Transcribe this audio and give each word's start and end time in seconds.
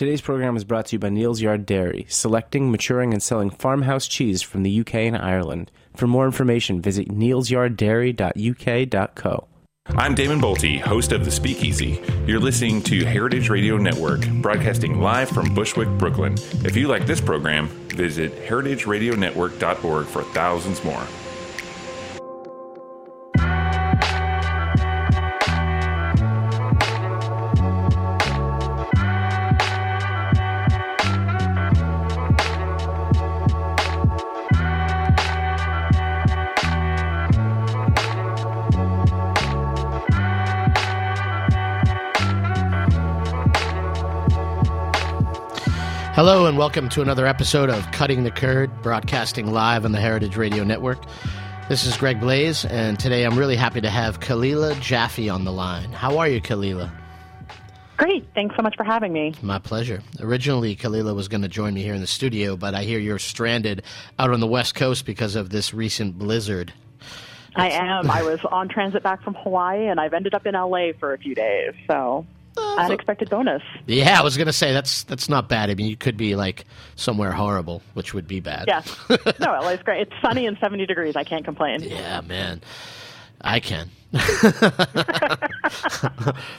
Today's 0.00 0.22
program 0.22 0.56
is 0.56 0.64
brought 0.64 0.86
to 0.86 0.94
you 0.94 0.98
by 0.98 1.10
Neal's 1.10 1.42
Yard 1.42 1.66
Dairy, 1.66 2.06
selecting, 2.08 2.70
maturing, 2.70 3.12
and 3.12 3.22
selling 3.22 3.50
farmhouse 3.50 4.08
cheese 4.08 4.40
from 4.40 4.62
the 4.62 4.80
UK 4.80 4.94
and 4.94 5.14
Ireland. 5.14 5.70
For 5.94 6.06
more 6.06 6.24
information, 6.24 6.80
visit 6.80 7.10
nealsyarddairy.uk.co. 7.10 9.48
I'm 9.88 10.14
Damon 10.14 10.40
Boelte, 10.40 10.80
host 10.80 11.12
of 11.12 11.26
The 11.26 11.30
Speakeasy. 11.30 12.02
You're 12.26 12.40
listening 12.40 12.80
to 12.84 13.04
Heritage 13.04 13.50
Radio 13.50 13.76
Network, 13.76 14.26
broadcasting 14.40 15.02
live 15.02 15.28
from 15.28 15.54
Bushwick, 15.54 15.90
Brooklyn. 15.98 16.32
If 16.64 16.76
you 16.76 16.88
like 16.88 17.04
this 17.04 17.20
program, 17.20 17.68
visit 17.90 18.32
heritageradionetwork.org 18.46 20.06
for 20.06 20.22
thousands 20.22 20.82
more. 20.82 21.06
Welcome 46.60 46.90
to 46.90 47.00
another 47.00 47.26
episode 47.26 47.70
of 47.70 47.90
Cutting 47.90 48.22
the 48.22 48.30
Curd, 48.30 48.82
broadcasting 48.82 49.50
live 49.50 49.86
on 49.86 49.92
the 49.92 49.98
Heritage 49.98 50.36
Radio 50.36 50.62
Network. 50.62 51.02
This 51.70 51.86
is 51.86 51.96
Greg 51.96 52.20
Blais, 52.20 52.70
and 52.70 52.98
today 52.98 53.24
I'm 53.24 53.38
really 53.38 53.56
happy 53.56 53.80
to 53.80 53.88
have 53.88 54.20
Kalila 54.20 54.78
Jaffe 54.78 55.30
on 55.30 55.44
the 55.44 55.52
line. 55.52 55.90
How 55.90 56.18
are 56.18 56.28
you, 56.28 56.38
Kalila? 56.38 56.92
Great. 57.96 58.28
Thanks 58.34 58.56
so 58.56 58.62
much 58.62 58.76
for 58.76 58.84
having 58.84 59.10
me. 59.10 59.32
My 59.40 59.58
pleasure. 59.58 60.02
Originally, 60.20 60.76
Kalila 60.76 61.14
was 61.14 61.28
going 61.28 61.40
to 61.40 61.48
join 61.48 61.72
me 61.72 61.82
here 61.82 61.94
in 61.94 62.02
the 62.02 62.06
studio, 62.06 62.58
but 62.58 62.74
I 62.74 62.82
hear 62.82 62.98
you're 62.98 63.18
stranded 63.18 63.82
out 64.18 64.30
on 64.30 64.40
the 64.40 64.46
West 64.46 64.74
Coast 64.74 65.06
because 65.06 65.36
of 65.36 65.48
this 65.48 65.72
recent 65.72 66.18
blizzard. 66.18 66.74
I 67.56 67.70
am. 67.70 68.10
I 68.10 68.20
was 68.22 68.38
on 68.44 68.68
transit 68.68 69.02
back 69.02 69.22
from 69.22 69.32
Hawaii, 69.32 69.86
and 69.86 69.98
I've 69.98 70.12
ended 70.12 70.34
up 70.34 70.44
in 70.44 70.52
LA 70.52 70.92
for 71.00 71.14
a 71.14 71.18
few 71.18 71.34
days. 71.34 71.72
So 71.86 72.26
unexpected 72.78 73.30
bonus. 73.30 73.62
Yeah, 73.86 74.20
I 74.20 74.22
was 74.22 74.36
gonna 74.36 74.52
say 74.52 74.72
that's 74.72 75.04
that's 75.04 75.28
not 75.28 75.48
bad. 75.48 75.70
I 75.70 75.74
mean, 75.74 75.86
you 75.88 75.96
could 75.96 76.16
be 76.16 76.36
like 76.36 76.64
somewhere 76.96 77.32
horrible, 77.32 77.82
which 77.94 78.14
would 78.14 78.26
be 78.26 78.40
bad. 78.40 78.66
Yeah, 78.68 78.82
no, 79.40 79.52
LA's 79.60 79.82
great. 79.82 80.02
It's 80.02 80.12
sunny 80.22 80.46
and 80.46 80.56
seventy 80.60 80.86
degrees. 80.86 81.16
I 81.16 81.24
can't 81.24 81.44
complain. 81.44 81.82
Yeah, 81.82 82.20
man, 82.22 82.60
I 83.40 83.60
can. 83.60 83.90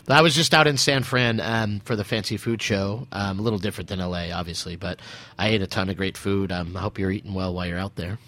I 0.08 0.22
was 0.22 0.34
just 0.34 0.54
out 0.54 0.68
in 0.68 0.78
San 0.78 1.04
Fran 1.04 1.42
um, 1.42 1.82
for 1.82 1.96
the 1.96 2.04
fancy 2.04 2.38
food 2.38 2.62
show. 2.62 3.08
Um, 3.12 3.40
a 3.40 3.42
little 3.42 3.60
different 3.60 3.90
than 3.90 4.00
LA, 4.00 4.30
obviously, 4.34 4.78
but 4.78 5.00
I 5.38 5.50
ate 5.50 5.62
a 5.62 5.68
ton 5.68 5.90
of 5.90 5.98
great 5.98 6.18
food. 6.18 6.52
Um, 6.52 6.78
I 6.78 6.80
hope 6.80 6.98
you're 6.98 7.12
eating 7.12 7.34
well 7.34 7.54
while 7.54 7.68
you're 7.68 7.78
out 7.78 7.96
there. 7.96 8.20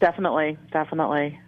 Definitely, 0.00 0.58
definitely. 0.72 1.38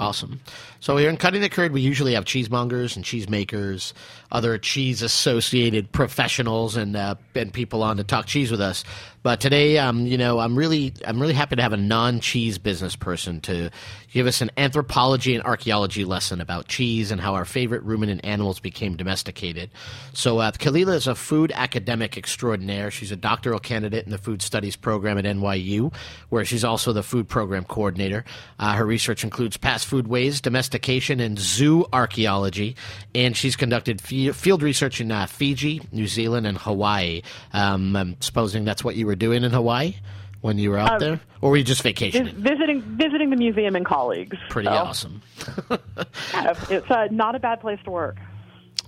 Awesome. 0.00 0.40
So 0.80 0.96
here 0.96 1.10
in 1.10 1.18
Cutting 1.18 1.42
the 1.42 1.50
Curd, 1.50 1.72
we 1.72 1.82
usually 1.82 2.14
have 2.14 2.24
cheesemongers 2.24 2.96
and 2.96 3.04
cheesemakers, 3.04 3.92
other 4.32 4.56
cheese 4.56 5.02
associated 5.02 5.92
professionals, 5.92 6.74
and 6.74 6.96
uh, 6.96 7.16
and 7.34 7.52
people 7.52 7.82
on 7.82 7.98
to 7.98 8.04
talk 8.04 8.24
cheese 8.24 8.50
with 8.50 8.62
us. 8.62 8.82
But 9.22 9.40
today, 9.40 9.76
um, 9.76 10.06
you 10.06 10.16
know, 10.16 10.38
I'm 10.38 10.56
really 10.56 10.94
I'm 11.06 11.20
really 11.20 11.34
happy 11.34 11.56
to 11.56 11.62
have 11.62 11.74
a 11.74 11.76
non 11.76 12.20
cheese 12.20 12.56
business 12.56 12.96
person 12.96 13.40
to 13.42 13.70
give 14.12 14.26
us 14.26 14.40
an 14.40 14.50
anthropology 14.56 15.34
and 15.34 15.44
archaeology 15.44 16.04
lesson 16.04 16.40
about 16.40 16.68
cheese 16.68 17.10
and 17.10 17.20
how 17.20 17.34
our 17.34 17.44
favorite 17.44 17.82
ruminant 17.82 18.24
animals 18.24 18.60
became 18.60 18.96
domesticated. 18.96 19.70
So 20.14 20.38
uh, 20.38 20.52
Kalila 20.52 20.94
is 20.94 21.06
a 21.06 21.14
food 21.14 21.52
academic 21.54 22.16
extraordinaire. 22.16 22.90
She's 22.90 23.12
a 23.12 23.16
doctoral 23.16 23.60
candidate 23.60 24.06
in 24.06 24.10
the 24.10 24.18
food 24.18 24.40
studies 24.40 24.74
program 24.74 25.18
at 25.18 25.24
NYU, 25.24 25.92
where 26.30 26.44
she's 26.46 26.64
also 26.64 26.92
the 26.92 27.02
food 27.02 27.28
program 27.28 27.64
coordinator. 27.64 28.24
Uh, 28.58 28.74
her 28.74 28.86
research 28.86 29.22
includes 29.22 29.58
past 29.58 29.86
food 29.86 30.08
ways, 30.08 30.40
domestication, 30.40 31.20
and 31.20 31.38
zoo 31.38 31.84
archaeology, 31.92 32.74
and 33.14 33.36
she's 33.36 33.54
conducted 33.54 34.00
field 34.00 34.62
research 34.62 35.00
in 35.00 35.12
uh, 35.12 35.26
Fiji, 35.26 35.82
New 35.92 36.06
Zealand, 36.06 36.46
and 36.46 36.56
Hawaii. 36.56 37.22
Um, 37.52 37.94
I'm 37.94 38.20
supposing 38.20 38.64
that's 38.64 38.82
what 38.82 38.96
you 38.96 39.09
were 39.10 39.16
doing 39.16 39.44
in 39.44 39.50
Hawaii 39.50 39.96
when 40.40 40.56
you 40.56 40.70
were 40.70 40.78
out 40.78 40.92
um, 40.94 40.98
there, 41.00 41.20
or 41.40 41.50
were 41.50 41.56
you 41.56 41.64
just 41.64 41.82
vacationing? 41.82 42.34
Visiting, 42.36 42.80
visiting 42.80 43.30
the 43.30 43.36
museum 43.36 43.76
and 43.76 43.84
colleagues. 43.84 44.36
Pretty 44.48 44.68
so. 44.68 44.74
awesome. 44.74 45.22
yeah, 45.70 46.54
it's 46.70 46.90
uh, 46.90 47.08
not 47.10 47.34
a 47.34 47.38
bad 47.38 47.60
place 47.60 47.78
to 47.84 47.90
work. 47.90 48.16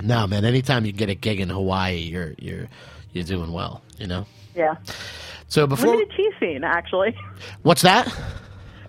No, 0.00 0.26
man. 0.26 0.44
Anytime 0.44 0.86
you 0.86 0.92
get 0.92 1.10
a 1.10 1.14
gig 1.14 1.40
in 1.40 1.50
Hawaii, 1.50 1.96
you're 1.96 2.34
you're 2.38 2.68
you're 3.12 3.24
doing 3.24 3.52
well. 3.52 3.82
You 3.98 4.06
know. 4.06 4.26
Yeah. 4.54 4.76
So 5.48 5.66
before 5.66 5.90
limited 5.90 6.16
cheese 6.16 6.32
scene, 6.40 6.64
actually. 6.64 7.16
What's 7.62 7.82
that? 7.82 8.08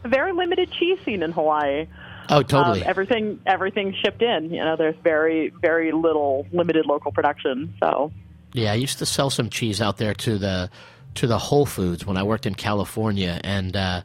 A 0.03 0.07
very 0.07 0.31
limited 0.31 0.71
cheese 0.71 0.99
scene 1.03 1.23
in 1.23 1.31
Hawaii. 1.31 1.87
Oh, 2.29 2.41
totally. 2.41 2.81
Um, 2.83 2.87
everything 2.89 3.39
everything 3.45 3.93
shipped 4.01 4.21
in. 4.21 4.51
You 4.51 4.63
know, 4.63 4.77
there's 4.77 4.95
very 5.03 5.49
very 5.61 5.91
little 5.91 6.47
limited 6.51 6.85
local 6.85 7.11
production. 7.11 7.73
So. 7.81 8.11
Yeah, 8.53 8.71
I 8.71 8.75
used 8.75 8.99
to 8.99 9.05
sell 9.07 9.31
some 9.31 9.49
cheese 9.49 9.81
out 9.81 9.97
there 9.97 10.13
to 10.13 10.37
the 10.37 10.69
to 11.15 11.27
the 11.27 11.37
Whole 11.37 11.65
Foods 11.65 12.05
when 12.05 12.17
I 12.17 12.23
worked 12.23 12.45
in 12.45 12.55
California, 12.55 13.39
and 13.43 13.75
uh, 13.75 14.01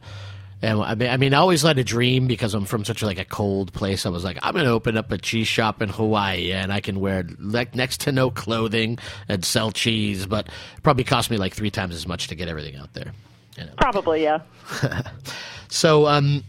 and 0.61 0.81
I 0.81 0.95
mean, 0.95 1.09
I 1.09 1.17
mean, 1.17 1.33
I 1.33 1.37
always 1.37 1.61
had 1.61 1.77
a 1.77 1.83
dream 1.83 2.27
because 2.27 2.53
I'm 2.53 2.65
from 2.65 2.83
such 2.83 3.01
a, 3.01 3.05
like 3.05 3.19
a 3.19 3.25
cold 3.25 3.71
place. 3.71 4.05
I 4.05 4.09
was 4.09 4.23
like, 4.23 4.37
I'm 4.41 4.53
going 4.53 4.65
to 4.65 4.71
open 4.71 4.97
up 4.97 5.11
a 5.11 5.17
cheese 5.17 5.47
shop 5.47 5.81
in 5.81 5.89
Hawaii, 5.89 6.51
and 6.51 6.73
I 6.73 6.81
can 6.81 6.99
wear 6.99 7.25
like 7.39 7.75
next 7.75 8.01
to 8.01 8.11
no 8.11 8.29
clothing 8.29 8.99
and 9.29 9.45
sell 9.45 9.71
cheese, 9.71 10.25
but 10.25 10.47
it 10.47 10.83
probably 10.83 11.05
cost 11.05 11.31
me 11.31 11.37
like 11.37 11.53
three 11.53 11.71
times 11.71 11.95
as 11.95 12.05
much 12.05 12.27
to 12.27 12.35
get 12.35 12.49
everything 12.49 12.75
out 12.75 12.93
there. 12.93 13.13
You 13.57 13.65
know? 13.65 13.71
Probably, 13.77 14.23
yeah. 14.23 14.39
so, 15.69 16.07
um, 16.07 16.43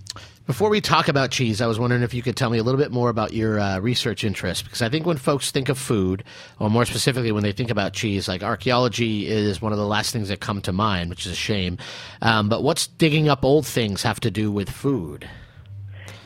before 0.47 0.69
we 0.69 0.81
talk 0.81 1.09
about 1.09 1.31
cheese, 1.31 1.61
I 1.61 1.67
was 1.67 1.79
wondering 1.79 2.03
if 2.03 2.13
you 2.13 2.23
could 2.23 2.37
tell 2.37 2.51
me 2.51 2.59
a 2.59 2.63
little 2.63 2.81
bit 2.81 2.91
more 2.91 3.09
about 3.09 3.33
your 3.33 3.61
uh, 3.61 3.79
research 3.79 4.25
interest, 4.25 4.65
because 4.65 4.83
I 4.83 4.89
think 4.89 5.07
when 5.07 5.17
folks 5.17 5.51
think 5.51 5.69
of 5.69 5.79
food, 5.79 6.25
or 6.59 6.71
more 6.71 6.85
specifically 6.85 7.31
when 7.31 7.43
they 7.43 7.53
think 7.53 7.71
about 7.71 7.93
cheese, 7.93 8.27
like 8.27 8.43
archaeology 8.43 9.27
is 9.27 9.63
one 9.63 9.73
of 9.73 9.79
the 9.79 9.87
last 9.87 10.13
things 10.13 10.29
that 10.29 10.41
come 10.41 10.61
to 10.63 10.73
mind, 10.73 11.11
which 11.11 11.27
is 11.27 11.33
a 11.33 11.37
shame. 11.37 11.79
Um, 12.23 12.49
but 12.49 12.63
what's 12.63 12.87
digging 12.87 13.29
up 13.29 13.45
old 13.45 13.67
things 13.67 14.03
have 14.03 14.21
to 14.21 14.31
do 14.31 14.51
with 14.51 14.71
food? 14.71 15.29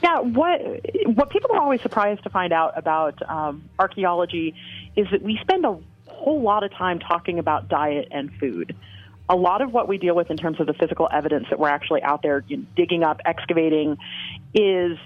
Yeah, 0.02 0.20
what 0.20 0.60
what 1.14 1.30
people 1.30 1.50
are 1.52 1.60
always 1.60 1.80
surprised 1.80 2.22
to 2.24 2.30
find 2.30 2.52
out 2.52 2.76
about 2.76 3.18
um, 3.28 3.68
archaeology 3.78 4.54
is 4.96 5.06
that 5.10 5.22
we 5.22 5.38
spend 5.40 5.64
a 5.64 5.78
whole 6.08 6.42
lot 6.42 6.62
of 6.62 6.70
time 6.72 6.98
talking 6.98 7.38
about 7.38 7.68
diet 7.68 8.08
and 8.10 8.30
food 8.38 8.76
a 9.28 9.36
lot 9.36 9.62
of 9.62 9.72
what 9.72 9.88
we 9.88 9.98
deal 9.98 10.14
with 10.14 10.30
in 10.30 10.36
terms 10.36 10.60
of 10.60 10.66
the 10.66 10.74
physical 10.74 11.08
evidence 11.10 11.46
that 11.50 11.58
we're 11.58 11.68
actually 11.68 12.02
out 12.02 12.22
there 12.22 12.44
you 12.46 12.58
know, 12.58 12.64
digging 12.76 13.02
up, 13.02 13.20
excavating, 13.24 13.96
is 14.52 14.98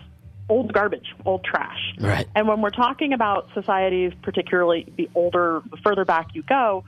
old 0.48 0.72
garbage, 0.72 1.14
old 1.24 1.44
trash. 1.44 1.94
Right. 2.00 2.26
And 2.34 2.48
when 2.48 2.60
we're 2.60 2.70
talking 2.70 3.12
about 3.12 3.48
societies, 3.54 4.12
particularly 4.22 4.92
the 4.96 5.08
older, 5.14 5.62
the 5.70 5.76
further 5.78 6.04
back 6.04 6.34
you 6.34 6.42
go, 6.42 6.84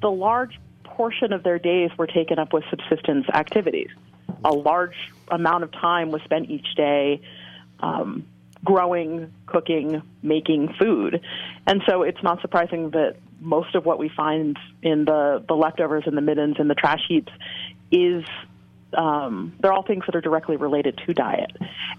the 0.00 0.10
large 0.10 0.58
portion 0.84 1.32
of 1.32 1.42
their 1.42 1.58
days 1.58 1.90
were 1.96 2.06
taken 2.06 2.38
up 2.38 2.52
with 2.52 2.64
subsistence 2.70 3.26
activities. 3.32 3.88
A 4.44 4.52
large 4.52 4.96
amount 5.28 5.64
of 5.64 5.72
time 5.72 6.10
was 6.10 6.22
spent 6.22 6.50
each 6.50 6.74
day 6.76 7.20
um, 7.80 8.26
growing, 8.64 9.32
cooking, 9.46 10.02
making 10.22 10.74
food. 10.78 11.20
And 11.66 11.82
so 11.88 12.02
it's 12.02 12.22
not 12.22 12.40
surprising 12.42 12.90
that 12.90 13.16
most 13.40 13.74
of 13.74 13.84
what 13.84 13.98
we 13.98 14.10
find 14.14 14.58
in 14.82 15.04
the, 15.04 15.44
the 15.46 15.54
leftovers 15.54 16.04
and 16.06 16.16
the 16.16 16.22
middens 16.22 16.56
and 16.58 16.68
the 16.68 16.74
trash 16.74 17.00
heaps 17.08 17.32
is 17.90 18.24
um, 18.96 19.54
they're 19.60 19.72
all 19.72 19.82
things 19.82 20.04
that 20.06 20.14
are 20.14 20.20
directly 20.20 20.56
related 20.56 21.00
to 21.06 21.14
diet. 21.14 21.52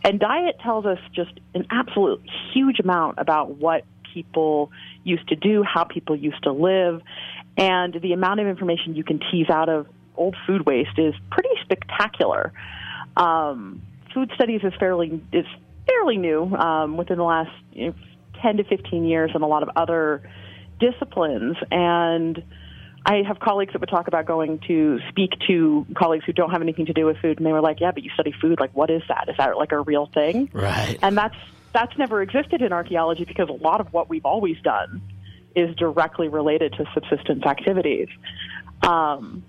And 0.03 0.19
diet 0.19 0.57
tells 0.62 0.85
us 0.85 1.00
just 1.13 1.31
an 1.53 1.66
absolute 1.72 2.22
huge 2.53 2.80
amount 2.80 3.18
about 3.18 3.56
what 3.56 3.85
people 4.13 4.72
used 5.03 5.28
to 5.30 5.35
do, 5.35 5.63
how 5.63 5.84
people 5.84 6.16
used 6.16 6.44
to 6.44 6.51
live, 6.51 7.01
and 7.57 7.94
the 8.01 8.13
amount 8.13 8.40
of 8.40 8.47
information 8.47 8.95
you 8.95 9.04
can 9.04 9.19
tease 9.31 9.50
out 9.50 9.69
of 9.69 9.88
old 10.16 10.36
food 10.45 10.66
waste 10.66 10.98
is 10.98 11.13
pretty 11.31 11.50
spectacular. 11.63 12.51
Um, 13.16 13.81
food 14.13 14.31
studies 14.36 14.62
is 14.63 14.74
fairly 14.80 15.21
is 15.31 15.45
fairly 15.88 16.18
new 16.18 16.44
um, 16.56 16.98
within 16.98 17.18
the 17.18 17.24
last 17.24 17.51
you 17.74 17.88
know, 17.88 17.94
10 18.42 18.57
to 18.57 18.63
15 18.63 19.06
years 19.06 19.31
and 19.33 19.44
a 19.44 19.48
lot 19.48 19.63
of 19.63 19.69
other 19.75 20.30
disciplines. 20.81 21.56
And 21.72 22.44
I 23.06 23.24
have 23.28 23.39
colleagues 23.39 23.72
that 23.74 23.80
would 23.80 23.89
talk 23.89 24.07
about 24.07 24.25
going 24.25 24.60
to 24.68 25.00
speak 25.10 25.31
to 25.48 25.86
colleagues 25.95 26.25
who 26.25 26.33
don't 26.33 26.51
have 26.51 26.62
anything 26.62 26.88
to 26.88 26.94
do 26.94 27.06
with 27.06 27.18
food, 27.18 27.38
and 27.38 27.45
they 27.45 27.54
were 27.54 27.62
like, 27.62 27.80
"Yeah, 27.80 27.92
but 27.92 28.04
you 28.04 28.12
study 28.12 28.33
food. 28.42 28.60
Like, 28.60 28.75
what 28.75 28.89
is 28.89 29.01
that? 29.07 29.30
Is 29.30 29.38
that 29.38 29.56
like 29.57 29.72
a 29.72 29.80
real 29.80 30.07
thing?" 30.07 30.50
Right. 30.54 31.00
And 31.01 31.18
that's 31.18 31.38
that's 31.74 31.98
never 31.98 32.22
existed 32.22 32.62
in 32.62 32.74
archaeology 32.74 33.24
because 33.24 33.50
a 33.50 33.54
lot 33.54 33.80
of 33.80 33.94
what 33.94 34.10
we've 34.10 34.25
always 34.25 34.57
done 34.62 35.01
is 35.56 35.75
directly 35.78 36.28
related 36.28 36.74
to 36.74 36.86
subsistence 36.94 37.45
activities. 37.45 38.07
Um, 38.83 39.44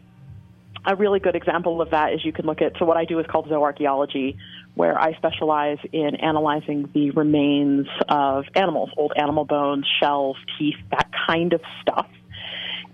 a 0.84 0.96
really 0.96 1.20
good 1.20 1.37
example 1.37 1.81
of 1.81 1.90
that 1.90 2.12
is 2.12 2.25
you 2.25 2.32
can 2.32 2.46
look 2.46 2.61
at 2.61 2.73
so 2.79 2.84
what 2.84 2.96
I 2.96 3.05
do 3.05 3.19
is 3.19 3.26
called 3.26 3.49
zooarchaeology, 3.49 4.37
where 4.74 4.98
I 4.98 5.14
specialize 5.16 5.78
in 5.92 6.16
analyzing 6.16 6.88
the 6.94 7.10
remains 7.10 7.86
of 8.08 8.44
animals, 8.54 8.90
old 8.96 9.12
animal 9.16 9.44
bones, 9.44 9.86
shells, 10.00 10.36
teeth, 10.58 10.76
that 10.90 11.10
kind 11.26 11.52
of 11.52 11.60
stuff. 11.82 12.06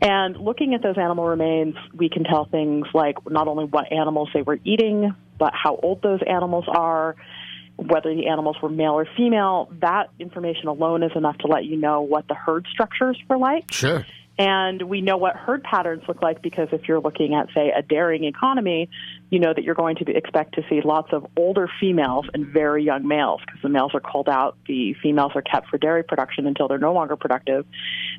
And 0.00 0.36
looking 0.36 0.74
at 0.74 0.82
those 0.82 0.96
animal 0.96 1.24
remains, 1.24 1.74
we 1.94 2.08
can 2.08 2.24
tell 2.24 2.44
things 2.44 2.86
like 2.94 3.16
not 3.28 3.48
only 3.48 3.64
what 3.64 3.92
animals 3.92 4.28
they 4.32 4.42
were 4.42 4.58
eating, 4.64 5.14
but 5.38 5.52
how 5.54 5.76
old 5.76 6.02
those 6.02 6.20
animals 6.26 6.64
are, 6.68 7.16
whether 7.76 8.14
the 8.14 8.28
animals 8.28 8.56
were 8.62 8.68
male 8.68 8.92
or 8.92 9.06
female. 9.16 9.68
That 9.80 10.10
information 10.18 10.68
alone 10.68 11.02
is 11.02 11.12
enough 11.16 11.38
to 11.38 11.48
let 11.48 11.64
you 11.64 11.76
know 11.76 12.02
what 12.02 12.28
the 12.28 12.34
herd 12.34 12.66
structures 12.70 13.18
were 13.28 13.38
like. 13.38 13.72
Sure. 13.72 14.04
And 14.38 14.82
we 14.82 15.00
know 15.00 15.16
what 15.16 15.34
herd 15.34 15.64
patterns 15.64 16.04
look 16.06 16.22
like 16.22 16.42
because 16.42 16.68
if 16.70 16.86
you're 16.86 17.00
looking 17.00 17.34
at, 17.34 17.48
say, 17.52 17.72
a 17.76 17.82
dairying 17.82 18.24
economy, 18.24 18.88
you 19.30 19.40
know 19.40 19.52
that 19.52 19.64
you're 19.64 19.74
going 19.74 19.96
to 19.96 20.04
be, 20.04 20.14
expect 20.14 20.54
to 20.54 20.62
see 20.70 20.80
lots 20.84 21.12
of 21.12 21.26
older 21.36 21.68
females 21.80 22.26
and 22.32 22.46
very 22.46 22.84
young 22.84 23.06
males 23.06 23.40
because 23.44 23.60
the 23.62 23.68
males 23.68 23.92
are 23.94 24.00
culled 24.00 24.28
out, 24.28 24.56
the 24.68 24.94
females 25.02 25.32
are 25.34 25.42
kept 25.42 25.68
for 25.68 25.76
dairy 25.76 26.04
production 26.04 26.46
until 26.46 26.68
they're 26.68 26.78
no 26.78 26.92
longer 26.92 27.16
productive, 27.16 27.66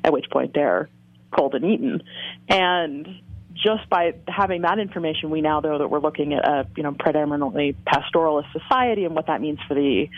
at 0.04 0.12
which 0.12 0.26
point 0.30 0.52
they're 0.52 0.90
culled 1.34 1.54
and 1.54 1.64
eaten. 1.64 2.02
And 2.48 3.08
just 3.54 3.88
by 3.88 4.14
having 4.28 4.62
that 4.62 4.78
information, 4.78 5.30
we 5.30 5.40
now 5.40 5.60
know 5.60 5.78
that 5.78 5.88
we're 5.88 6.00
looking 6.00 6.34
at 6.34 6.46
a 6.46 6.66
you 6.76 6.82
know 6.82 6.94
predominantly 6.98 7.76
pastoralist 7.86 8.52
society 8.52 9.04
and 9.04 9.14
what 9.14 9.26
that 9.26 9.40
means 9.40 9.58
for 9.66 9.74
the 9.74 10.08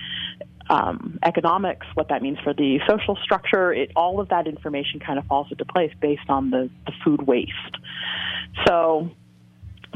um, 0.72 1.18
economics, 1.22 1.86
what 1.94 2.08
that 2.08 2.22
means 2.22 2.38
for 2.42 2.54
the 2.54 2.80
social 2.88 3.16
structure. 3.22 3.72
It, 3.72 3.92
all 3.94 4.20
of 4.20 4.30
that 4.30 4.46
information 4.46 5.00
kind 5.00 5.18
of 5.18 5.26
falls 5.26 5.48
into 5.50 5.66
place 5.66 5.92
based 6.00 6.28
on 6.30 6.50
the, 6.50 6.70
the 6.86 6.92
food 7.04 7.26
waste. 7.26 7.52
So 8.66 9.10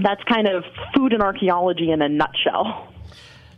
that's 0.03 0.23
kind 0.25 0.47
of 0.47 0.65
food 0.95 1.15
and 1.15 1.23
archaeology 1.23 1.91
in 1.91 2.03
a 2.03 2.09
nutshell. 2.09 2.93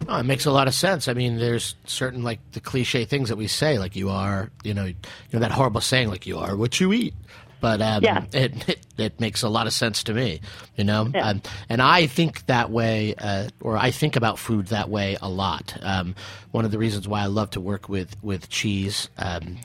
Oh, 0.08 0.18
it 0.20 0.22
makes 0.22 0.46
a 0.46 0.52
lot 0.52 0.68
of 0.68 0.74
sense. 0.74 1.08
I 1.08 1.14
mean, 1.14 1.38
there's 1.38 1.74
certain 1.84 2.22
like 2.22 2.38
the 2.52 2.60
cliche 2.60 3.04
things 3.04 3.30
that 3.30 3.36
we 3.36 3.48
say, 3.48 3.80
like 3.80 3.96
you 3.96 4.10
are, 4.10 4.50
you 4.62 4.72
know, 4.72 4.84
you 4.84 4.94
know 5.32 5.40
that 5.40 5.50
horrible 5.50 5.80
saying, 5.80 6.08
like 6.08 6.24
you 6.24 6.38
are 6.38 6.56
what 6.56 6.78
you 6.78 6.92
eat. 6.92 7.14
But 7.60 7.80
um, 7.82 8.02
Yeah. 8.04 8.24
it, 8.32 8.68
it 8.68 8.78
it 8.96 9.20
makes 9.20 9.42
a 9.42 9.48
lot 9.48 9.66
of 9.66 9.72
sense 9.72 10.04
to 10.04 10.14
me, 10.14 10.40
you 10.76 10.84
know. 10.84 11.10
Yeah. 11.12 11.28
Um, 11.28 11.42
and 11.68 11.80
I 11.82 12.06
think 12.06 12.46
that 12.46 12.70
way, 12.70 13.14
uh, 13.16 13.48
or 13.60 13.76
I 13.76 13.90
think 13.90 14.16
about 14.16 14.38
food 14.38 14.68
that 14.68 14.88
way 14.88 15.16
a 15.20 15.28
lot. 15.28 15.76
Um, 15.82 16.14
one 16.52 16.64
of 16.64 16.70
the 16.70 16.78
reasons 16.78 17.06
why 17.08 17.20
I 17.22 17.26
love 17.26 17.50
to 17.50 17.60
work 17.60 17.88
with 17.88 18.14
with 18.22 18.48
cheese 18.48 19.08
um, 19.18 19.58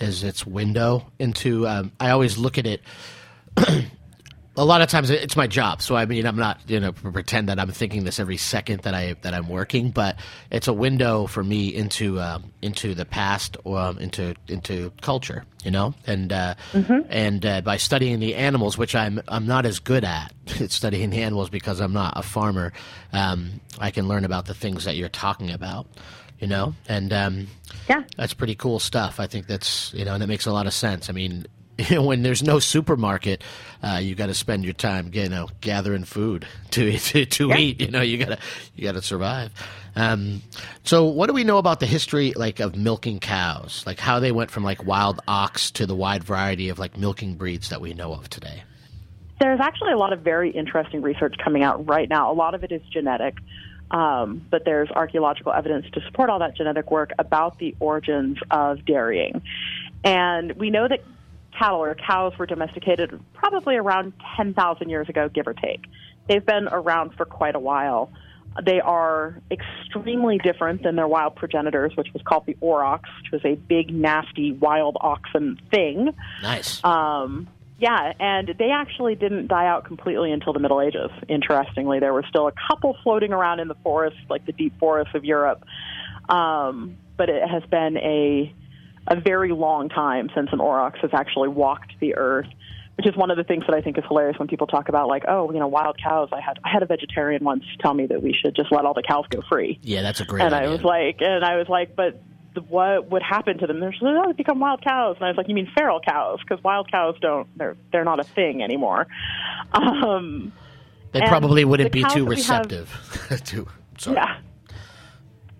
is 0.00 0.22
its 0.24 0.46
window 0.46 1.10
into. 1.18 1.66
Um, 1.66 1.92
I 2.00 2.10
always 2.10 2.38
look 2.38 2.58
at 2.58 2.66
it 2.66 2.82
a 4.58 4.64
lot 4.64 4.82
of 4.82 4.88
times 4.88 5.08
it's 5.08 5.36
my 5.36 5.46
job. 5.46 5.80
So 5.80 5.94
I 5.96 6.04
mean, 6.04 6.26
I'm 6.26 6.36
not 6.36 6.60
you 6.66 6.80
know 6.80 6.92
pretend 6.92 7.48
that 7.48 7.58
I'm 7.58 7.70
thinking 7.70 8.04
this 8.04 8.18
every 8.20 8.36
second 8.36 8.82
that 8.82 8.92
I 8.94 9.14
that 9.22 9.32
I'm 9.32 9.48
working, 9.48 9.90
but 9.90 10.16
it's 10.50 10.68
a 10.68 10.72
window 10.72 11.26
for 11.26 11.42
me 11.44 11.68
into 11.74 12.20
um, 12.20 12.52
into 12.60 12.94
the 12.94 13.04
past 13.04 13.56
or 13.64 13.78
um, 13.78 13.98
into 13.98 14.34
into 14.48 14.92
culture, 15.00 15.44
you 15.64 15.70
know, 15.70 15.94
and 16.06 16.32
uh, 16.32 16.54
and 17.08 17.46
uh, 17.46 17.60
by 17.62 17.76
studying 17.76 18.18
the 18.20 18.34
animals, 18.34 18.76
which 18.76 18.94
I'm 18.94 19.20
I'm 19.28 19.46
not 19.46 19.64
as 19.64 19.78
good 19.78 20.04
at 20.04 20.32
studying 20.68 21.10
the 21.10 21.22
animals 21.22 21.48
because 21.50 21.80
I'm 21.80 21.92
not 21.92 22.14
a 22.16 22.22
farmer. 22.22 22.72
Um, 23.12 23.60
I 23.78 23.90
can 23.90 24.08
learn 24.08 24.24
about 24.24 24.46
the 24.46 24.54
things 24.54 24.84
that 24.84 24.96
you're 24.96 25.08
talking 25.08 25.50
about, 25.52 25.86
you 26.40 26.46
know, 26.48 26.74
and 26.88 27.12
um, 27.12 27.46
Yeah. 27.88 28.02
that's 28.16 28.34
pretty 28.34 28.56
cool 28.56 28.80
stuff. 28.80 29.20
I 29.20 29.28
think 29.28 29.46
that's 29.46 29.94
you 29.94 30.04
know, 30.04 30.14
and 30.14 30.22
it 30.22 30.26
makes 30.26 30.46
a 30.46 30.52
lot 30.52 30.66
of 30.66 30.74
sense. 30.74 31.08
I 31.08 31.12
mean, 31.12 31.46
when 31.90 32.22
there's 32.22 32.42
no 32.42 32.58
supermarket, 32.58 33.42
uh, 33.82 34.00
you 34.02 34.14
got 34.14 34.26
to 34.26 34.34
spend 34.34 34.64
your 34.64 34.72
time, 34.72 35.10
you 35.12 35.28
know, 35.28 35.48
gathering 35.60 36.04
food 36.04 36.46
to 36.70 36.98
to, 36.98 37.26
to 37.26 37.52
eat. 37.52 37.80
You 37.80 37.90
know, 37.90 38.02
you 38.02 38.18
gotta 38.18 38.38
you 38.74 38.84
gotta 38.84 39.02
survive. 39.02 39.52
Um, 39.94 40.42
so, 40.84 41.06
what 41.06 41.26
do 41.26 41.32
we 41.32 41.44
know 41.44 41.58
about 41.58 41.80
the 41.80 41.86
history, 41.86 42.32
like, 42.36 42.60
of 42.60 42.76
milking 42.76 43.18
cows? 43.18 43.82
Like, 43.84 43.98
how 43.98 44.20
they 44.20 44.30
went 44.30 44.50
from 44.50 44.62
like 44.62 44.84
wild 44.84 45.20
ox 45.26 45.70
to 45.72 45.86
the 45.86 45.94
wide 45.94 46.24
variety 46.24 46.68
of 46.68 46.78
like 46.78 46.96
milking 46.96 47.34
breeds 47.34 47.70
that 47.70 47.80
we 47.80 47.94
know 47.94 48.12
of 48.12 48.28
today. 48.30 48.62
There's 49.40 49.60
actually 49.60 49.92
a 49.92 49.96
lot 49.96 50.12
of 50.12 50.20
very 50.20 50.50
interesting 50.50 51.00
research 51.00 51.36
coming 51.42 51.62
out 51.62 51.86
right 51.88 52.08
now. 52.08 52.32
A 52.32 52.34
lot 52.34 52.54
of 52.54 52.64
it 52.64 52.72
is 52.72 52.82
genetic, 52.92 53.36
um, 53.92 54.44
but 54.50 54.64
there's 54.64 54.90
archaeological 54.90 55.52
evidence 55.52 55.86
to 55.92 56.00
support 56.02 56.28
all 56.28 56.40
that 56.40 56.56
genetic 56.56 56.90
work 56.90 57.10
about 57.18 57.58
the 57.58 57.76
origins 57.78 58.38
of 58.50 58.84
dairying. 58.84 59.42
And 60.04 60.52
we 60.52 60.70
know 60.70 60.88
that 60.88 61.02
cattle 61.58 61.78
or 61.78 61.94
cows 61.94 62.32
were 62.38 62.46
domesticated 62.46 63.18
probably 63.34 63.76
around 63.76 64.12
10,000 64.36 64.88
years 64.88 65.08
ago, 65.08 65.28
give 65.28 65.46
or 65.46 65.54
take. 65.54 65.84
They've 66.28 66.44
been 66.44 66.68
around 66.68 67.14
for 67.14 67.24
quite 67.24 67.54
a 67.54 67.58
while. 67.58 68.10
They 68.64 68.80
are 68.80 69.40
extremely 69.50 70.38
different 70.38 70.82
than 70.82 70.96
their 70.96 71.06
wild 71.06 71.36
progenitors, 71.36 71.96
which 71.96 72.08
was 72.12 72.22
called 72.22 72.46
the 72.46 72.56
aurochs, 72.60 73.08
which 73.22 73.32
was 73.32 73.44
a 73.44 73.54
big, 73.54 73.92
nasty, 73.92 74.52
wild 74.52 74.96
oxen 75.00 75.60
thing. 75.70 76.14
Nice. 76.42 76.82
Um, 76.84 77.48
yeah, 77.78 78.12
and 78.18 78.54
they 78.58 78.70
actually 78.70 79.14
didn't 79.14 79.46
die 79.46 79.66
out 79.66 79.84
completely 79.84 80.32
until 80.32 80.52
the 80.52 80.58
Middle 80.58 80.80
Ages. 80.80 81.10
Interestingly, 81.28 82.00
there 82.00 82.12
were 82.12 82.24
still 82.28 82.48
a 82.48 82.52
couple 82.68 82.96
floating 83.04 83.32
around 83.32 83.60
in 83.60 83.68
the 83.68 83.76
forests, 83.84 84.18
like 84.28 84.44
the 84.46 84.52
deep 84.52 84.76
forests 84.80 85.14
of 85.14 85.24
Europe. 85.24 85.64
Um, 86.28 86.96
but 87.16 87.28
it 87.28 87.48
has 87.48 87.62
been 87.70 87.96
a 87.98 88.52
a 89.08 89.20
very 89.20 89.52
long 89.52 89.88
time 89.88 90.28
since 90.34 90.48
an 90.52 90.60
aurochs 90.60 91.00
has 91.00 91.10
actually 91.12 91.48
walked 91.48 91.92
the 92.00 92.14
earth, 92.16 92.46
which 92.96 93.06
is 93.06 93.16
one 93.16 93.30
of 93.30 93.36
the 93.36 93.44
things 93.44 93.64
that 93.66 93.74
I 93.74 93.80
think 93.80 93.96
is 93.98 94.04
hilarious 94.06 94.38
when 94.38 94.48
people 94.48 94.66
talk 94.66 94.88
about 94.88 95.08
like, 95.08 95.24
oh, 95.26 95.50
you 95.52 95.58
know, 95.58 95.68
wild 95.68 95.96
cows. 96.02 96.28
I 96.32 96.40
had 96.40 96.58
I 96.64 96.68
had 96.70 96.82
a 96.82 96.86
vegetarian 96.86 97.42
once 97.44 97.64
tell 97.80 97.94
me 97.94 98.06
that 98.06 98.22
we 98.22 98.32
should 98.34 98.54
just 98.54 98.70
let 98.70 98.84
all 98.84 98.94
the 98.94 99.02
cows 99.02 99.24
go 99.30 99.40
free. 99.48 99.78
yeah, 99.82 100.02
that's 100.02 100.20
a 100.20 100.24
great. 100.24 100.42
And 100.44 100.54
idea. 100.54 100.68
I 100.68 100.72
was 100.72 100.82
like, 100.82 101.16
and 101.20 101.44
I 101.44 101.56
was 101.56 101.68
like, 101.68 101.96
but 101.96 102.20
the, 102.54 102.60
what 102.62 103.10
would 103.10 103.22
happen 103.22 103.58
to 103.58 103.66
them? 103.66 103.80
They're 103.80 103.90
just, 103.92 104.02
oh, 104.02 104.26
they 104.26 104.32
become 104.32 104.58
wild 104.60 104.82
cows. 104.82 105.16
And 105.16 105.24
I 105.24 105.28
was 105.28 105.36
like, 105.36 105.48
you 105.48 105.54
mean 105.54 105.70
feral 105.76 106.00
cows? 106.00 106.40
Because 106.40 106.62
wild 106.64 106.90
cows 106.90 107.16
don't, 107.20 107.46
they're 107.56 107.76
they're 107.92 108.04
not 108.04 108.20
a 108.20 108.24
thing 108.24 108.62
anymore. 108.62 109.06
Um, 109.72 110.52
they 111.12 111.20
probably 111.22 111.64
wouldn't 111.64 111.92
be 111.92 112.04
too 112.04 112.26
we 112.26 112.36
have- 112.36 112.64
receptive. 112.70 113.40
to 113.46 113.66
sorry. 113.98 114.16
yeah. 114.16 114.38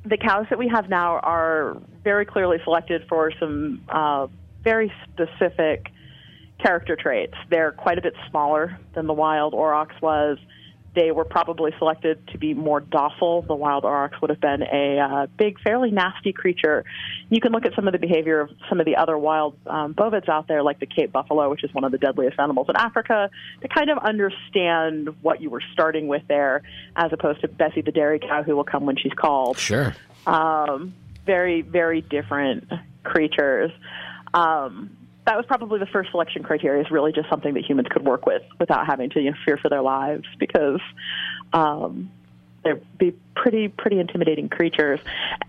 The 0.08 0.16
cows 0.16 0.46
that 0.49 0.58
we 0.58 0.69
have 0.69 0.88
now 0.88 1.19
are 1.19 1.76
very 2.02 2.25
clearly 2.25 2.58
selected 2.64 3.02
for 3.08 3.31
some 3.38 3.82
uh, 3.90 4.28
very 4.64 4.90
specific 5.05 5.90
character 6.58 6.96
traits. 6.96 7.34
They're 7.50 7.72
quite 7.72 7.99
a 7.99 8.02
bit 8.02 8.14
smaller 8.31 8.78
than 8.94 9.06
the 9.06 9.12
wild 9.12 9.52
aurochs 9.52 10.00
was. 10.00 10.38
They 10.94 11.12
were 11.12 11.25
probably 11.25 11.73
selected 11.79 12.26
to 12.29 12.38
be 12.38 12.55
more 12.55 12.81
docile. 12.81 13.43
The 13.43 13.55
wild 13.55 13.85
aurochs 13.85 14.20
would 14.20 14.31
have 14.31 14.40
been 14.40 14.62
a 14.62 14.99
uh, 14.99 15.26
big, 15.37 15.61
fairly 15.61 15.90
nasty 15.90 16.32
creature. 16.32 16.85
You 17.29 17.40
can 17.40 17.52
look 17.52 17.67
at 17.67 17.75
some 17.75 17.87
of 17.87 17.93
the 17.93 17.99
behavior 17.99 18.40
of 18.40 18.50
some 18.69 18.81
of 18.81 18.87
the 18.87 18.96
other 18.96 19.17
wild 19.17 19.56
um, 19.67 19.94
bovids 19.94 20.29
out 20.29 20.49
there, 20.49 20.62
like 20.62 20.81
the 20.81 20.87
Cape 20.87 21.12
buffalo, 21.12 21.50
which 21.50 21.62
is 21.62 21.73
one 21.73 21.85
of 21.85 21.93
the 21.93 21.99
deadliest 21.99 22.38
animals 22.40 22.69
in 22.69 22.76
Africa, 22.76 23.31
to 23.61 23.69
kind 23.69 23.90
of 23.90 23.99
understand 23.99 25.14
what 25.23 25.40
you 25.40 25.50
were 25.50 25.62
starting 25.73 26.09
with 26.09 26.23
there, 26.26 26.62
as 26.97 27.12
opposed 27.12 27.42
to 27.42 27.49
Bessie 27.49 27.83
the 27.83 27.92
dairy 27.92 28.18
cow, 28.18 28.42
who 28.42 28.57
will 28.57 28.64
come 28.64 28.85
when 28.87 28.97
she's 28.97 29.12
called 29.12 29.59
Sure. 29.59 29.95
um, 30.26 30.95
very, 31.26 31.62
very 31.62 32.00
different 32.00 32.68
creatures. 33.04 33.71
Um, 34.35 34.90
that 35.28 35.37
was 35.37 35.44
probably 35.44 35.78
the 35.78 35.87
first 35.87 36.11
selection 36.11 36.42
criteria. 36.42 36.82
Is 36.82 36.90
really 36.90 37.12
just 37.12 37.28
something 37.28 37.52
that 37.52 37.62
humans 37.64 37.88
could 37.90 38.02
work 38.04 38.25
with 38.25 38.42
without 38.58 38.87
having 38.87 39.11
to 39.11 39.20
you 39.20 39.30
know, 39.30 39.37
fear 39.44 39.58
for 39.58 39.68
their 39.68 39.82
lives 39.82 40.25
because 40.38 40.80
um, 41.52 42.11
they're 42.64 42.80
be 42.99 43.12
pretty, 43.37 43.68
pretty 43.68 44.00
intimidating 44.00 44.49
creatures. 44.49 45.00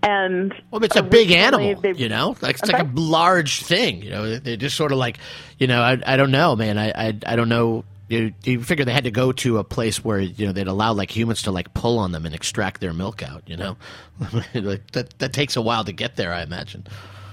And 0.04 0.54
Well, 0.70 0.84
it's 0.84 0.98
a 0.98 1.04
big 1.04 1.32
animal, 1.32 1.76
they- 1.80 1.94
you 1.94 2.10
know. 2.10 2.36
Like 2.42 2.56
it's 2.60 2.70
I'm 2.70 2.74
like 2.88 2.94
a 2.94 3.00
large 3.00 3.64
thing, 3.64 4.04
you 4.04 4.10
know. 4.10 4.38
They're 4.38 4.58
just 4.58 4.76
sort 4.76 4.92
of 4.92 4.98
like, 4.98 5.18
you 5.58 5.68
know, 5.68 5.82
I, 5.82 5.98
I 6.06 6.18
don't 6.18 6.32
know, 6.32 6.58
man. 6.58 6.78
I, 6.78 6.90
I, 6.90 7.20
I 7.26 7.36
don't 7.38 7.50
know. 7.50 7.86
You, 8.10 8.34
you 8.44 8.62
figure 8.62 8.84
they 8.84 8.92
had 8.92 9.04
to 9.06 9.12
go 9.12 9.32
to 9.32 9.60
a 9.60 9.64
place 9.64 10.04
where 10.04 10.20
you 10.20 10.48
know 10.48 10.52
they'd 10.52 10.68
allow 10.68 10.92
like 10.94 11.16
humans 11.16 11.44
to 11.44 11.52
like 11.52 11.74
pull 11.74 12.00
on 12.00 12.12
them 12.12 12.26
and 12.26 12.36
extract 12.36 12.82
their 12.82 12.92
milk 12.92 13.24
out. 13.24 13.44
You 13.46 13.56
know, 13.56 13.78
that 14.54 15.14
that 15.20 15.32
takes 15.32 15.56
a 15.56 15.62
while 15.62 15.86
to 15.86 15.94
get 15.94 16.18
there, 16.18 16.34
I 16.34 16.42
imagine. 16.42 16.86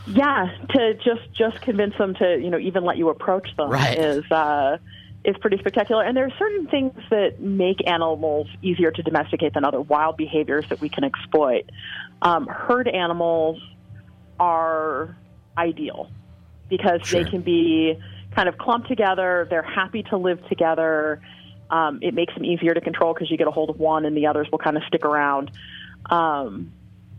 Yeah, 0.06 0.48
to 0.70 0.94
just 0.94 1.32
just 1.32 1.60
convince 1.62 1.96
them 1.98 2.14
to 2.14 2.38
you 2.40 2.50
know 2.50 2.58
even 2.58 2.84
let 2.84 2.96
you 2.96 3.08
approach 3.08 3.48
them 3.56 3.70
Right. 3.70 3.98
is 3.98 4.24
uh, 4.30 4.78
is 5.24 5.36
pretty 5.40 5.58
spectacular. 5.58 6.04
And 6.04 6.16
there 6.16 6.24
are 6.26 6.36
certain 6.38 6.68
things 6.68 6.92
that 7.10 7.40
make 7.40 7.86
animals 7.88 8.46
easier 8.62 8.92
to 8.92 9.02
domesticate 9.02 9.54
than 9.54 9.64
other 9.64 9.80
wild 9.80 10.16
behaviors 10.16 10.68
that 10.68 10.80
we 10.80 10.88
can 10.88 11.02
exploit. 11.02 11.70
Um, 12.22 12.46
herd 12.46 12.86
animals 12.88 13.60
are 14.38 15.16
ideal 15.58 16.10
because 16.68 17.00
Sure. 17.02 17.24
they 17.24 17.28
can 17.30 17.40
be 17.40 17.98
kind 18.34 18.48
of 18.48 18.58
clumped 18.58 18.88
together. 18.88 19.46
They're 19.50 19.62
happy 19.62 20.04
to 20.04 20.16
live 20.16 20.46
together. 20.48 21.20
Um, 21.70 21.98
it 22.02 22.14
makes 22.14 22.32
them 22.34 22.44
easier 22.44 22.74
to 22.74 22.80
control 22.80 23.12
because 23.12 23.28
you 23.30 23.36
get 23.36 23.48
a 23.48 23.50
hold 23.50 23.70
of 23.70 23.80
one 23.80 24.04
and 24.04 24.16
the 24.16 24.26
others 24.26 24.46
will 24.52 24.58
kind 24.58 24.76
of 24.76 24.84
stick 24.86 25.04
around. 25.04 25.50
Um, 26.08 26.72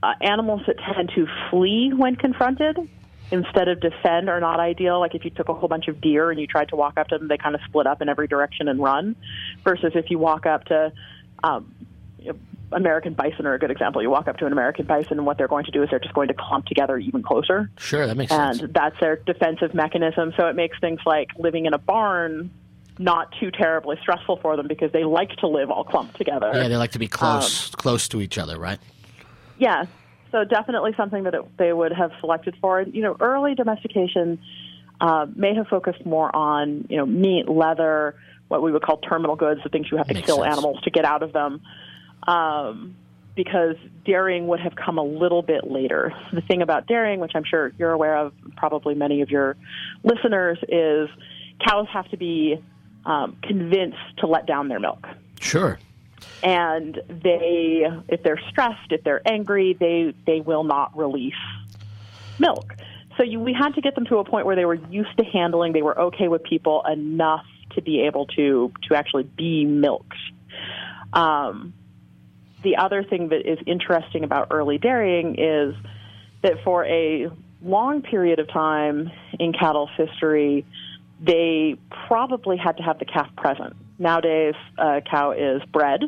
uh, 0.04 0.14
animals 0.22 0.62
that 0.68 0.78
tend 0.80 1.12
to 1.16 1.28
flee 1.50 1.92
when 1.96 2.16
confronted 2.16 2.78
instead 3.32 3.68
of 3.68 3.82
defend 3.82 4.30
are 4.30 4.40
not 4.40 4.60
ideal. 4.60 5.00
Like 5.00 5.16
if 5.16 5.26
you 5.26 5.32
took 5.32 5.50
a 5.50 5.54
whole 5.54 5.68
bunch 5.68 5.88
of 5.88 6.00
deer 6.00 6.32
and 6.32 6.40
you 6.40 6.48
tried 6.48 6.70
to 6.70 6.76
walk 6.76 6.98
up 6.98 7.08
to 7.10 7.18
them, 7.18 7.28
they 7.28 7.38
kind 7.38 7.56
of 7.56 7.62
split 7.68 7.88
up 7.88 8.02
in 8.02 8.10
every 8.10 8.28
direction 8.28 8.68
and 8.68 8.82
run. 8.82 9.16
Versus 9.64 9.94
if 9.96 10.10
you 10.10 10.20
walk 10.20 10.46
up 10.46 10.66
to 10.66 10.92
um, 11.44 11.74
you 12.20 12.34
know, 12.34 12.40
American 12.72 13.14
bison 13.14 13.46
are 13.46 13.54
a 13.54 13.60
good 13.60 13.72
example. 13.72 14.02
You 14.02 14.10
walk 14.10 14.28
up 14.28 14.38
to 14.38 14.46
an 14.46 14.52
American 14.52 14.86
bison, 14.86 15.14
and 15.14 15.26
what 15.26 15.38
they're 15.38 15.48
going 15.48 15.66
to 15.66 15.72
do 15.72 15.84
is 15.84 15.90
they're 15.90 16.00
just 16.00 16.14
going 16.14 16.28
to 16.28 16.34
clump 16.34 16.66
together 16.66 16.98
even 16.98 17.24
closer. 17.24 17.70
Sure, 17.78 18.06
that 18.06 18.18
makes 18.18 18.32
and 18.32 18.56
sense. 18.56 18.64
And 18.66 18.74
that's 18.74 19.00
their 19.00 19.18
defensive 19.18 19.74
mechanism. 19.74 20.34
So 20.36 20.48
it 20.48 20.56
makes 20.56 20.78
things 20.80 21.00
like 21.06 21.30
living 21.38 21.66
in 21.66 21.74
a 21.74 21.78
barn 21.78 22.52
not 23.00 23.34
too 23.40 23.52
terribly 23.52 23.96
stressful 24.02 24.38
for 24.38 24.58
them 24.58 24.68
because 24.68 24.92
they 24.92 25.04
like 25.04 25.30
to 25.38 25.48
live 25.48 25.70
all 25.70 25.84
clumped 25.84 26.18
together. 26.18 26.52
Yeah, 26.54 26.68
they 26.68 26.78
like 26.78 26.92
to 26.92 27.00
be 27.00 27.06
Um, 27.06 27.10
close, 27.10 27.70
close 27.70 28.08
to 28.10 28.22
each 28.22 28.38
other, 28.38 28.58
right? 28.58 28.80
Yeah, 29.58 29.86
so 30.32 30.44
definitely 30.44 30.94
something 30.98 31.24
that 31.24 31.34
it, 31.34 31.58
they 31.58 31.74
would 31.74 31.92
have 31.92 32.12
selected 32.20 32.56
for. 32.62 32.82
You 32.82 33.02
know, 33.02 33.18
early 33.20 33.56
domestication 33.56 34.40
uh, 35.00 35.28
may 35.36 35.56
have 35.56 35.68
focused 35.68 36.06
more 36.06 36.34
on 36.36 36.86
you 36.90 36.98
know 36.98 37.06
meat, 37.06 37.48
leather, 37.48 38.16
what 38.48 38.62
we 38.62 38.72
would 38.72 38.82
call 38.82 38.98
terminal 38.98 39.36
goods, 39.36 39.62
the 39.64 39.70
things 39.70 39.88
you 39.92 39.98
have 39.98 40.08
to 40.08 40.22
kill 40.22 40.44
sense. 40.44 40.54
animals 40.54 40.82
to 40.84 40.92
get 40.92 41.06
out 41.06 41.24
of 41.24 41.34
them. 41.34 41.62
Um, 42.28 42.96
because 43.36 43.76
dairying 44.04 44.48
would 44.48 44.60
have 44.60 44.76
come 44.76 44.98
a 44.98 45.04
little 45.04 45.44
bit 45.44 45.70
later. 45.70 46.12
The 46.34 46.42
thing 46.42 46.64
about 46.64 46.88
dairying, 46.88 47.20
which 47.20 47.34
I'm 47.36 47.44
sure 47.44 47.72
you're 47.78 47.92
aware 47.92 48.18
of, 48.18 48.34
probably 48.56 48.96
many 48.96 49.22
of 49.22 49.30
your 49.30 49.56
listeners, 50.04 50.58
is 50.68 51.08
cows 51.64 51.86
have 51.94 52.10
to 52.10 52.18
be 52.18 52.60
um, 53.06 53.38
convinced 53.44 53.98
to 54.18 54.28
let 54.28 54.48
down 54.48 54.70
their 54.70 54.80
milk 54.80 55.06
Sure. 55.40 55.80
And 56.44 57.02
they 57.08 57.86
if 58.10 58.24
they're 58.24 58.42
stressed 58.50 58.92
if 58.92 59.04
they're 59.04 59.22
angry 59.28 59.74
they 59.80 60.14
they 60.26 60.42
will 60.42 60.64
not 60.64 60.96
release 60.98 61.34
milk 62.40 62.76
so 63.18 63.24
you, 63.24 63.40
we 63.40 63.52
had 63.52 63.74
to 63.74 63.82
get 63.82 63.96
them 63.96 64.06
to 64.06 64.18
a 64.18 64.24
point 64.24 64.46
where 64.46 64.56
they 64.56 64.66
were 64.66 64.80
used 64.90 65.18
to 65.18 65.26
handling 65.26 65.74
they 65.74 65.82
were 65.82 66.00
okay 66.00 66.28
with 66.28 66.44
people 66.44 66.84
enough 66.92 67.46
to 67.76 67.82
be 67.82 68.02
able 68.02 68.26
to 68.28 68.72
to 68.88 68.96
actually 68.96 69.24
be 69.24 69.66
milked 69.66 70.18
um, 71.14 71.74
the 72.64 72.78
other 72.78 73.04
thing 73.04 73.30
that 73.30 73.50
is 73.50 73.60
interesting 73.66 74.24
about 74.24 74.48
early 74.52 74.78
dairying 74.78 75.36
is 75.40 75.76
that 76.42 76.64
for 76.64 76.86
a 76.86 77.30
long 77.62 78.02
period 78.02 78.40
of 78.40 78.48
time 78.50 79.12
in 79.40 79.54
cattle's 79.54 79.90
history 79.98 80.66
they 81.20 81.78
probably 82.08 82.58
had 82.58 82.78
to 82.78 82.84
have 82.84 83.00
the 83.00 83.06
calf 83.06 83.30
present. 83.36 83.76
Nowadays, 84.00 84.56
a 84.78 85.02
cow 85.02 85.32
is 85.32 85.62
bred. 85.72 86.04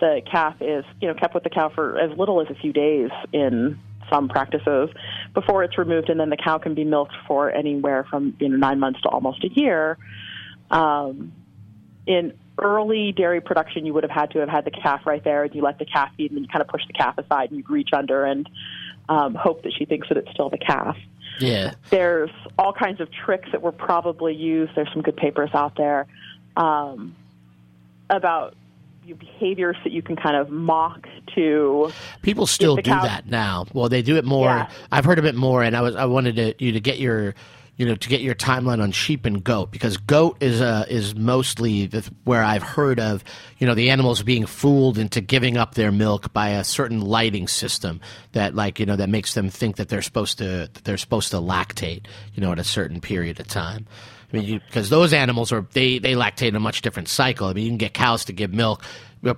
The 0.00 0.20
calf 0.30 0.56
is, 0.60 0.84
you 1.00 1.08
know, 1.08 1.14
kept 1.14 1.34
with 1.34 1.44
the 1.44 1.50
cow 1.50 1.70
for 1.70 1.98
as 1.98 2.16
little 2.16 2.40
as 2.42 2.48
a 2.50 2.54
few 2.54 2.72
days 2.72 3.10
in 3.32 3.78
some 4.10 4.28
practices 4.28 4.90
before 5.34 5.64
it's 5.64 5.78
removed, 5.78 6.10
and 6.10 6.20
then 6.20 6.30
the 6.30 6.36
cow 6.36 6.58
can 6.58 6.74
be 6.74 6.84
milked 6.84 7.14
for 7.26 7.50
anywhere 7.50 8.04
from 8.08 8.36
you 8.38 8.48
know 8.48 8.56
nine 8.56 8.78
months 8.78 9.00
to 9.02 9.08
almost 9.08 9.42
a 9.44 9.48
year. 9.48 9.98
Um, 10.70 11.32
in 12.06 12.34
early 12.58 13.12
dairy 13.12 13.40
production, 13.40 13.84
you 13.86 13.94
would 13.94 14.04
have 14.04 14.10
had 14.10 14.30
to 14.32 14.38
have 14.40 14.48
had 14.48 14.64
the 14.64 14.70
calf 14.70 15.06
right 15.06 15.22
there, 15.24 15.44
and 15.44 15.54
you 15.54 15.62
let 15.62 15.78
the 15.78 15.86
calf 15.86 16.10
feed, 16.16 16.30
and 16.30 16.36
then 16.36 16.44
you 16.44 16.48
kind 16.48 16.62
of 16.62 16.68
push 16.68 16.86
the 16.86 16.92
calf 16.92 17.18
aside, 17.18 17.50
and 17.50 17.58
you 17.58 17.64
reach 17.68 17.90
under 17.92 18.24
and 18.24 18.48
um, 19.08 19.34
hope 19.34 19.62
that 19.62 19.72
she 19.76 19.84
thinks 19.84 20.08
that 20.08 20.18
it's 20.18 20.30
still 20.30 20.50
the 20.50 20.58
calf 20.58 20.96
Yeah. 21.38 21.74
there's 21.90 22.30
all 22.58 22.72
kinds 22.72 23.00
of 23.00 23.08
tricks 23.12 23.48
that 23.52 23.62
were 23.62 23.72
probably 23.72 24.34
used. 24.34 24.72
There's 24.74 24.92
some 24.92 25.02
good 25.02 25.16
papers 25.16 25.50
out 25.54 25.76
there 25.76 26.06
um, 26.56 27.14
about 28.10 28.54
your 29.04 29.16
behaviors 29.16 29.76
that 29.84 29.92
you 29.92 30.02
can 30.02 30.16
kind 30.16 30.36
of 30.36 30.50
mock 30.50 31.06
to. 31.34 31.92
People 32.22 32.46
still 32.46 32.76
do 32.76 32.82
cow- 32.82 33.04
that 33.04 33.26
now. 33.26 33.66
Well, 33.72 33.88
they 33.88 34.02
do 34.02 34.16
it 34.16 34.24
more. 34.24 34.48
Yeah. 34.48 34.70
I've 34.90 35.04
heard 35.04 35.18
of 35.18 35.24
it 35.24 35.34
more, 35.34 35.62
and 35.62 35.76
I 35.76 35.82
was 35.82 35.94
I 35.94 36.06
wanted 36.06 36.36
to 36.36 36.64
you 36.64 36.72
to 36.72 36.80
get 36.80 36.98
your 36.98 37.34
you 37.76 37.86
know 37.86 37.94
to 37.94 38.08
get 38.08 38.20
your 38.20 38.34
timeline 38.34 38.82
on 38.82 38.90
sheep 38.90 39.26
and 39.26 39.44
goat 39.44 39.70
because 39.70 39.96
goat 39.96 40.38
is 40.40 40.60
uh, 40.60 40.86
is 40.88 41.14
mostly 41.14 41.86
the, 41.86 42.10
where 42.24 42.42
I've 42.42 42.62
heard 42.62 42.98
of 42.98 43.22
you 43.58 43.66
know 43.66 43.74
the 43.74 43.90
animals 43.90 44.22
being 44.22 44.46
fooled 44.46 44.98
into 44.98 45.20
giving 45.20 45.56
up 45.56 45.74
their 45.74 45.92
milk 45.92 46.32
by 46.32 46.50
a 46.50 46.64
certain 46.64 47.00
lighting 47.00 47.48
system 47.48 48.00
that 48.32 48.54
like 48.54 48.80
you 48.80 48.86
know 48.86 48.96
that 48.96 49.08
makes 49.08 49.34
them 49.34 49.50
think 49.50 49.76
that 49.76 49.88
they're 49.88 50.02
supposed 50.02 50.38
to 50.38 50.70
that 50.72 50.84
they're 50.84 50.96
supposed 50.96 51.30
to 51.30 51.36
lactate 51.36 52.06
you 52.34 52.40
know 52.40 52.52
at 52.52 52.58
a 52.58 52.64
certain 52.64 53.00
period 53.00 53.38
of 53.38 53.46
time. 53.46 53.86
I 54.32 54.36
mean, 54.36 54.60
because 54.66 54.88
those 54.90 55.12
animals 55.12 55.52
are 55.52 55.66
they 55.72 55.98
they 55.98 56.14
lactate 56.14 56.48
in 56.48 56.56
a 56.56 56.60
much 56.60 56.82
different 56.82 57.08
cycle. 57.08 57.48
I 57.48 57.52
mean, 57.52 57.64
you 57.64 57.70
can 57.70 57.78
get 57.78 57.94
cows 57.94 58.24
to 58.26 58.32
give 58.32 58.52
milk, 58.52 58.82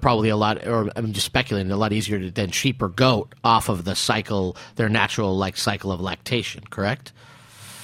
probably 0.00 0.28
a 0.28 0.37
lot, 0.37 0.66
or 0.66 0.90
I'm 0.97 1.12
just 1.12 1.26
speculating, 1.26 1.71
a 1.71 1.76
lot 1.76 1.92
easier 1.92 2.18
to, 2.18 2.30
than 2.30 2.50
sheep 2.50 2.80
or 2.80 2.88
goat 2.88 3.35
off 3.45 3.68
of 3.68 3.85
the 3.85 3.95
cycle, 3.95 4.57
their 4.76 4.88
natural 4.88 5.37
like 5.37 5.57
cycle 5.57 5.92
of 5.92 6.00
lactation. 6.00 6.64
Correct? 6.71 7.12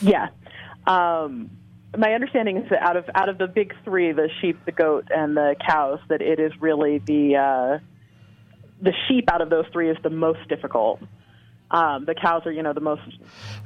Yeah. 0.00 0.28
Um, 0.86 1.50
my 1.96 2.12
understanding 2.12 2.56
is 2.56 2.68
that 2.70 2.82
out 2.82 2.96
of 2.96 3.04
out 3.14 3.28
of 3.28 3.38
the 3.38 3.46
big 3.46 3.74
three, 3.84 4.12
the 4.12 4.28
sheep, 4.40 4.58
the 4.64 4.72
goat, 4.72 5.08
and 5.10 5.36
the 5.36 5.56
cows, 5.66 6.00
that 6.08 6.22
it 6.22 6.40
is 6.40 6.52
really 6.60 6.98
the 6.98 7.36
uh, 7.36 7.78
the 8.82 8.92
sheep 9.08 9.30
out 9.30 9.40
of 9.40 9.50
those 9.50 9.66
three 9.72 9.90
is 9.90 9.96
the 10.02 10.10
most 10.10 10.48
difficult. 10.48 11.00
Um, 11.70 12.04
the 12.04 12.14
cows 12.14 12.42
are, 12.46 12.52
you 12.52 12.62
know, 12.62 12.72
the 12.72 12.80
most 12.80 13.02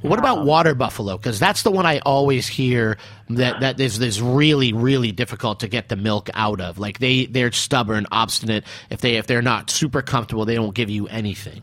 What 0.03 0.19
about 0.19 0.47
water 0.47 0.75
buffalo? 0.75 1.17
Because 1.17 1.39
that's 1.39 1.63
the 1.63 1.71
one 1.71 1.85
I 1.85 1.99
always 1.99 2.47
hear 2.47 2.97
that 3.31 3.61
that 3.61 3.81
is 3.81 4.01
is 4.01 4.23
really 4.23 4.73
really 4.73 5.13
difficult 5.13 5.61
to 5.61 5.69
get 5.69 5.89
the 5.89 5.97
milk 5.97 6.31
out 6.35 6.61
of. 6.61 6.79
Like 6.79 7.01
they 7.01 7.27
they're 7.27 7.53
stubborn, 7.53 8.07
obstinate. 8.11 8.65
If 8.89 9.01
they 9.01 9.17
if 9.17 9.27
they're 9.27 9.43
not 9.43 9.69
super 9.69 10.01
comfortable, 10.01 10.45
they 10.45 10.55
don't 10.55 10.75
give 10.75 10.91
you 10.91 11.09
anything. 11.09 11.63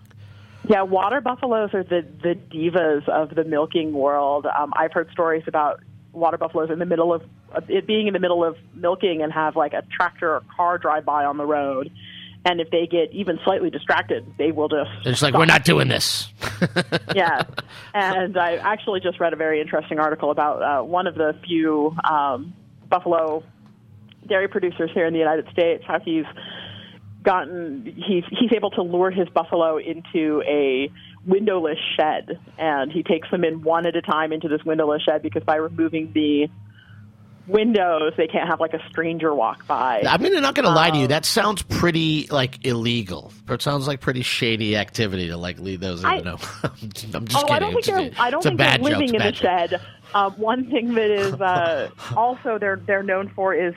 Yeah, 0.67 0.81
water 0.81 1.21
buffaloes 1.21 1.73
are 1.73 1.83
the 1.83 2.05
the 2.21 2.35
divas 2.35 3.07
of 3.07 3.33
the 3.35 3.43
milking 3.43 3.93
world. 3.93 4.45
Um, 4.45 4.73
I've 4.75 4.93
heard 4.93 5.09
stories 5.11 5.43
about 5.47 5.81
water 6.11 6.37
buffaloes 6.37 6.69
in 6.71 6.79
the 6.79 6.85
middle 6.85 7.13
of 7.13 7.23
it 7.67 7.85
being 7.87 8.07
in 8.07 8.13
the 8.13 8.19
middle 8.19 8.43
of 8.43 8.57
milking 8.73 9.21
and 9.21 9.31
have 9.31 9.55
like 9.55 9.73
a 9.73 9.83
tractor 9.91 10.35
or 10.35 10.43
car 10.55 10.77
drive 10.77 11.05
by 11.05 11.25
on 11.25 11.37
the 11.37 11.45
road, 11.45 11.91
and 12.45 12.61
if 12.61 12.69
they 12.69 12.85
get 12.85 13.11
even 13.11 13.39
slightly 13.43 13.71
distracted, 13.71 14.25
they 14.37 14.51
will 14.51 14.69
just. 14.69 14.91
It's 15.03 15.21
like 15.21 15.31
stop. 15.31 15.39
we're 15.39 15.45
not 15.45 15.65
doing 15.65 15.87
this. 15.87 16.29
yeah, 17.15 17.41
and 17.93 18.37
I 18.37 18.55
actually 18.57 18.99
just 18.99 19.19
read 19.19 19.33
a 19.33 19.35
very 19.35 19.59
interesting 19.59 19.99
article 19.99 20.29
about 20.29 20.61
uh, 20.61 20.83
one 20.83 21.07
of 21.07 21.15
the 21.15 21.35
few 21.45 21.95
um, 22.09 22.53
buffalo 22.87 23.43
dairy 24.27 24.47
producers 24.47 24.91
here 24.93 25.07
in 25.07 25.13
the 25.13 25.19
United 25.19 25.47
States. 25.51 25.83
How 25.87 25.99
he's 25.99 26.25
gotten 27.23 27.83
he's 27.85 28.23
he's 28.29 28.51
able 28.55 28.69
to 28.71 28.83
lure 28.83 29.09
his 29.09 29.27
buffalo 29.29 29.77
into 29.77 30.43
a 30.47 30.91
windowless 31.25 31.79
shed, 31.99 32.39
and 32.59 32.91
he 32.91 33.01
takes 33.01 33.29
them 33.31 33.43
in 33.43 33.63
one 33.63 33.87
at 33.87 33.95
a 33.95 34.01
time 34.03 34.31
into 34.31 34.47
this 34.47 34.63
windowless 34.63 35.01
shed 35.01 35.23
because 35.23 35.43
by 35.43 35.55
removing 35.55 36.11
the 36.13 36.47
windows, 37.47 38.13
they 38.17 38.27
can't 38.27 38.47
have 38.49 38.59
like 38.59 38.73
a 38.73 38.81
stranger 38.89 39.33
walk 39.33 39.67
by. 39.67 40.01
I 40.07 40.17
mean, 40.17 40.31
gonna, 40.31 40.41
not 40.41 40.55
going 40.55 40.65
to 40.65 40.71
lie 40.71 40.89
to 40.89 40.95
Um, 40.95 41.01
you. 41.03 41.07
That 41.07 41.25
sounds 41.25 41.61
pretty 41.63 42.27
like 42.31 42.65
illegal. 42.65 43.31
It 43.49 43.61
sounds 43.61 43.87
like 43.87 44.01
pretty 44.01 44.21
shady 44.23 44.75
activity 44.75 45.27
to 45.27 45.37
like 45.37 45.59
leave 45.59 45.79
those. 45.79 46.03
I, 46.03 46.15
I- 46.15 46.21
don't 46.21 46.25
know. 46.25 46.37
I'm 47.13 47.25
just 47.27 47.35
Oh, 47.43 47.47
kidding. 47.47 47.53
I 47.55 47.59
don't 47.59 47.73
think 47.73 47.85
they're. 47.85 48.11
I 48.19 48.29
don't 48.29 48.41
think 48.43 48.57
they're 48.57 48.77
joke. 48.77 48.81
living 48.81 49.13
in 49.15 49.21
the 49.21 49.33
shed. 49.33 49.81
Um, 50.13 50.33
one 50.33 50.69
thing 50.69 50.93
that 50.95 51.11
is 51.11 51.33
uh, 51.41 51.89
also 52.15 52.57
they're 52.59 52.77
they're 52.85 53.03
known 53.03 53.29
for 53.35 53.53
is 53.53 53.73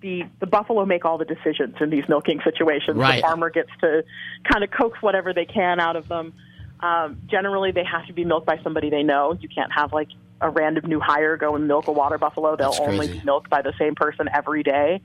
the 0.00 0.24
the 0.40 0.46
buffalo 0.46 0.84
make 0.84 1.04
all 1.04 1.18
the 1.18 1.24
decisions 1.24 1.76
in 1.80 1.90
these 1.90 2.04
milking 2.08 2.40
situations. 2.44 2.96
Right. 2.96 3.16
The 3.16 3.22
farmer 3.22 3.50
gets 3.50 3.70
to 3.80 4.04
kind 4.50 4.64
of 4.64 4.70
coax 4.70 5.00
whatever 5.02 5.32
they 5.32 5.44
can 5.44 5.80
out 5.80 5.96
of 5.96 6.08
them. 6.08 6.34
Um, 6.80 7.20
generally, 7.28 7.70
they 7.70 7.84
have 7.84 8.06
to 8.08 8.12
be 8.12 8.24
milked 8.24 8.46
by 8.46 8.58
somebody 8.64 8.90
they 8.90 9.04
know. 9.04 9.36
You 9.40 9.48
can't 9.48 9.70
have 9.72 9.92
like 9.92 10.08
a 10.42 10.50
random 10.50 10.88
new 10.88 11.00
hire 11.00 11.36
go 11.36 11.54
and 11.54 11.66
milk 11.68 11.86
a 11.88 11.92
water 11.92 12.18
buffalo. 12.18 12.56
They'll 12.56 12.70
That's 12.70 12.80
only 12.80 13.06
crazy. 13.06 13.18
be 13.20 13.24
milked 13.24 13.48
by 13.48 13.62
the 13.62 13.72
same 13.78 13.94
person 13.94 14.28
every 14.32 14.62
day. 14.62 15.00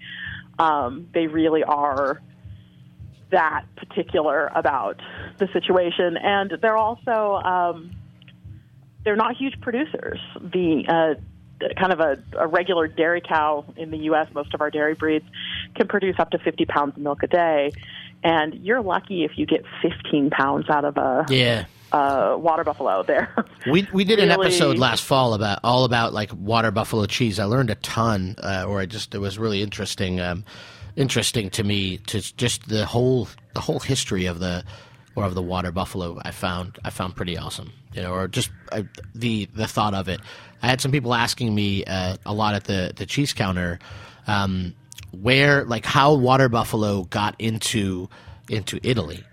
Um, 0.60 1.08
they 1.14 1.28
really 1.28 1.64
are 1.64 2.22
that 3.30 3.66
particular 3.76 4.50
about 4.56 5.02
the 5.38 5.48
situation, 5.54 6.18
and 6.18 6.54
they're 6.62 6.78
also 6.78 7.36
um, 7.44 7.92
they're 9.04 9.16
not 9.16 9.36
huge 9.36 9.60
producers. 9.62 10.20
The 10.40 10.84
uh, 10.88 11.66
kind 11.80 11.94
of 11.94 12.00
a, 12.00 12.18
a 12.38 12.48
regular 12.48 12.88
dairy 12.88 13.22
cow 13.22 13.66
in 13.76 13.92
the 13.92 13.98
U.S., 14.10 14.28
most 14.34 14.54
of 14.54 14.62
our 14.62 14.72
dairy 14.72 14.96
breeds 14.96 15.26
can 15.76 15.88
produce 15.88 16.16
up 16.20 16.32
to 16.32 16.38
50 16.40 16.66
pounds 16.66 16.96
of 16.96 17.02
milk 17.02 17.24
a 17.24 17.28
day, 17.28 17.72
and 18.24 18.54
you're 18.56 18.82
lucky 18.82 19.24
if 19.24 19.32
you 19.38 19.46
get 19.46 19.64
15 19.82 20.30
pounds 20.30 20.70
out 20.70 20.86
of 20.86 20.98
a, 20.98 21.26
Yeah. 21.30 21.66
A 21.92 22.38
water 22.38 22.64
buffalo. 22.64 23.04
There, 23.04 23.34
We 23.72 23.88
we 23.94 24.04
did 24.04 24.20
an 24.20 24.32
episode 24.32 24.78
last 24.78 25.04
fall 25.04 25.34
about 25.34 25.60
all 25.64 25.84
about 25.86 26.14
like 26.14 26.32
water 26.34 26.72
buffalo 26.72 27.06
cheese. 27.06 27.40
I 27.40 27.46
learned 27.46 27.70
a 27.70 27.76
ton, 27.76 28.36
uh, 28.42 28.66
or 28.68 28.80
I 28.80 28.86
just 28.86 29.14
it 29.16 29.20
was 29.20 29.38
really 29.38 29.62
interesting, 29.62 30.20
um, 30.20 30.46
interesting 30.96 31.50
to 31.52 31.64
me 31.64 31.98
to 32.08 32.22
just 32.36 32.68
the 32.68 32.86
whole 32.86 33.28
the 33.54 33.62
whole 33.62 33.80
history 33.80 34.26
of 34.26 34.40
the 34.40 34.64
or 35.16 35.24
of 35.26 35.36
the 35.36 35.42
water 35.42 35.72
buffalo. 35.72 36.20
I 36.24 36.32
found 36.32 36.78
I 36.84 36.90
found 36.90 37.16
pretty 37.16 37.38
awesome, 37.38 37.72
you 37.94 38.02
know, 38.02 38.14
or 38.14 38.28
just 38.28 38.52
uh, 38.72 38.84
the 39.16 39.46
the 39.56 39.68
thought 39.68 39.94
of 39.94 40.08
it. 40.08 40.20
I 40.62 40.68
had 40.68 40.82
some 40.82 40.92
people 40.92 41.14
asking 41.14 41.54
me 41.54 41.84
uh, 41.86 42.18
a 42.26 42.34
lot 42.34 42.56
at 42.56 42.66
the 42.66 42.94
the 42.96 43.06
cheese 43.06 43.34
counter. 43.34 43.80
Um, 44.28 44.76
where 45.12 45.64
like 45.64 45.86
how 45.86 46.14
water 46.14 46.50
buffalo 46.50 47.04
got 47.04 47.34
into 47.40 48.10
into 48.50 48.80
Italy 48.84 49.24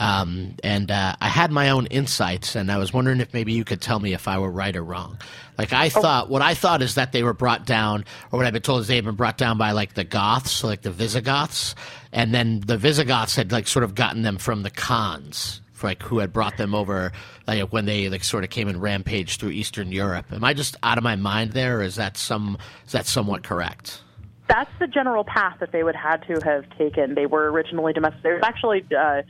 Um, 0.00 0.54
and 0.64 0.90
uh, 0.90 1.14
I 1.20 1.28
had 1.28 1.52
my 1.52 1.70
own 1.70 1.86
insights, 1.86 2.56
and 2.56 2.70
I 2.70 2.78
was 2.78 2.92
wondering 2.92 3.20
if 3.20 3.32
maybe 3.32 3.52
you 3.52 3.64
could 3.64 3.80
tell 3.80 4.00
me 4.00 4.12
if 4.12 4.26
I 4.26 4.38
were 4.38 4.50
right 4.50 4.74
or 4.74 4.82
wrong. 4.82 5.18
Like 5.56 5.72
I 5.72 5.88
thought, 5.88 6.28
what 6.28 6.42
I 6.42 6.54
thought 6.54 6.82
is 6.82 6.96
that 6.96 7.12
they 7.12 7.22
were 7.22 7.32
brought 7.32 7.64
down, 7.64 8.04
or 8.32 8.38
what 8.38 8.46
I've 8.46 8.52
been 8.52 8.62
told 8.62 8.80
is 8.80 8.88
they've 8.88 9.04
been 9.04 9.14
brought 9.14 9.38
down 9.38 9.56
by 9.56 9.70
like 9.70 9.94
the 9.94 10.02
Goths, 10.02 10.64
like 10.64 10.82
the 10.82 10.90
Visigoths, 10.90 11.76
and 12.12 12.34
then 12.34 12.60
the 12.60 12.76
Visigoths 12.76 13.36
had 13.36 13.52
like 13.52 13.68
sort 13.68 13.84
of 13.84 13.94
gotten 13.94 14.22
them 14.22 14.36
from 14.38 14.64
the 14.64 14.70
Khans, 14.70 15.60
like 15.80 16.02
who 16.02 16.18
had 16.18 16.32
brought 16.32 16.56
them 16.56 16.74
over, 16.74 17.12
like 17.46 17.72
when 17.72 17.84
they 17.84 18.08
like 18.08 18.24
sort 18.24 18.42
of 18.42 18.50
came 18.50 18.66
and 18.66 18.82
rampaged 18.82 19.38
through 19.38 19.50
Eastern 19.50 19.92
Europe. 19.92 20.26
Am 20.32 20.42
I 20.42 20.54
just 20.54 20.76
out 20.82 20.98
of 20.98 21.04
my 21.04 21.14
mind 21.14 21.52
there, 21.52 21.78
or 21.78 21.82
is 21.82 21.94
that 21.96 22.16
some 22.16 22.58
is 22.84 22.92
that 22.92 23.06
somewhat 23.06 23.44
correct? 23.44 24.00
That's 24.48 24.70
the 24.80 24.88
general 24.88 25.24
path 25.24 25.58
that 25.60 25.70
they 25.72 25.84
would 25.84 25.96
had 25.96 26.18
to 26.26 26.40
have 26.44 26.64
taken. 26.76 27.14
They 27.14 27.26
were 27.26 27.50
originally 27.50 27.92
domestic. 27.92 28.22
There's 28.22 28.42
actually 28.42 28.84
uh, 28.96 29.22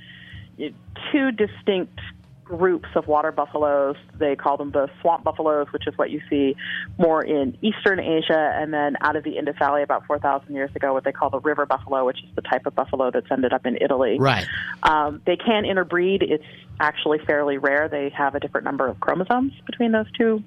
two 1.12 1.32
distinct 1.32 1.99
groups 2.44 2.88
of 2.94 3.06
water 3.06 3.32
buffaloes. 3.32 3.96
They 4.18 4.37
call 4.37 4.56
them 4.56 4.70
the 4.70 4.88
swamp 5.00 5.25
buffaloes, 5.25 5.66
which 5.73 5.87
is 5.87 5.96
what 5.96 6.11
you 6.11 6.20
see 6.28 6.56
more 6.99 7.25
in 7.25 7.56
eastern 7.62 7.99
Asia, 7.99 8.52
and 8.54 8.73
then 8.73 8.96
out 9.00 9.16
of 9.16 9.25
the 9.25 9.38
Indus 9.38 9.56
Valley 9.58 9.82
about 9.82 10.06
4,000 10.06 10.54
years 10.54 10.70
ago, 10.76 10.92
what 10.92 11.04
they 11.04 11.12
call 11.12 11.30
the 11.30 11.40
river 11.40 11.66
buffalo, 11.66 12.04
which 12.04 12.18
is 12.18 12.28
the 12.37 12.42
type 12.42 12.66
of 12.66 12.75
buffalo 12.75 13.11
that's 13.11 13.26
ended 13.30 13.52
up 13.52 13.66
in 13.66 13.78
Italy. 13.80 14.18
Right. 14.20 14.46
Um, 14.82 15.23
they 15.26 15.37
can 15.37 15.64
interbreed. 15.64 16.23
It's 16.23 16.44
actually 16.78 17.18
fairly 17.26 17.58
rare. 17.58 17.88
They 17.88 18.11
have 18.11 18.34
a 18.34 18.40
different 18.40 18.64
number 18.64 18.87
of 18.87 19.00
chromosomes 19.00 19.52
between 19.66 19.92
those 19.92 20.11
two 20.16 20.42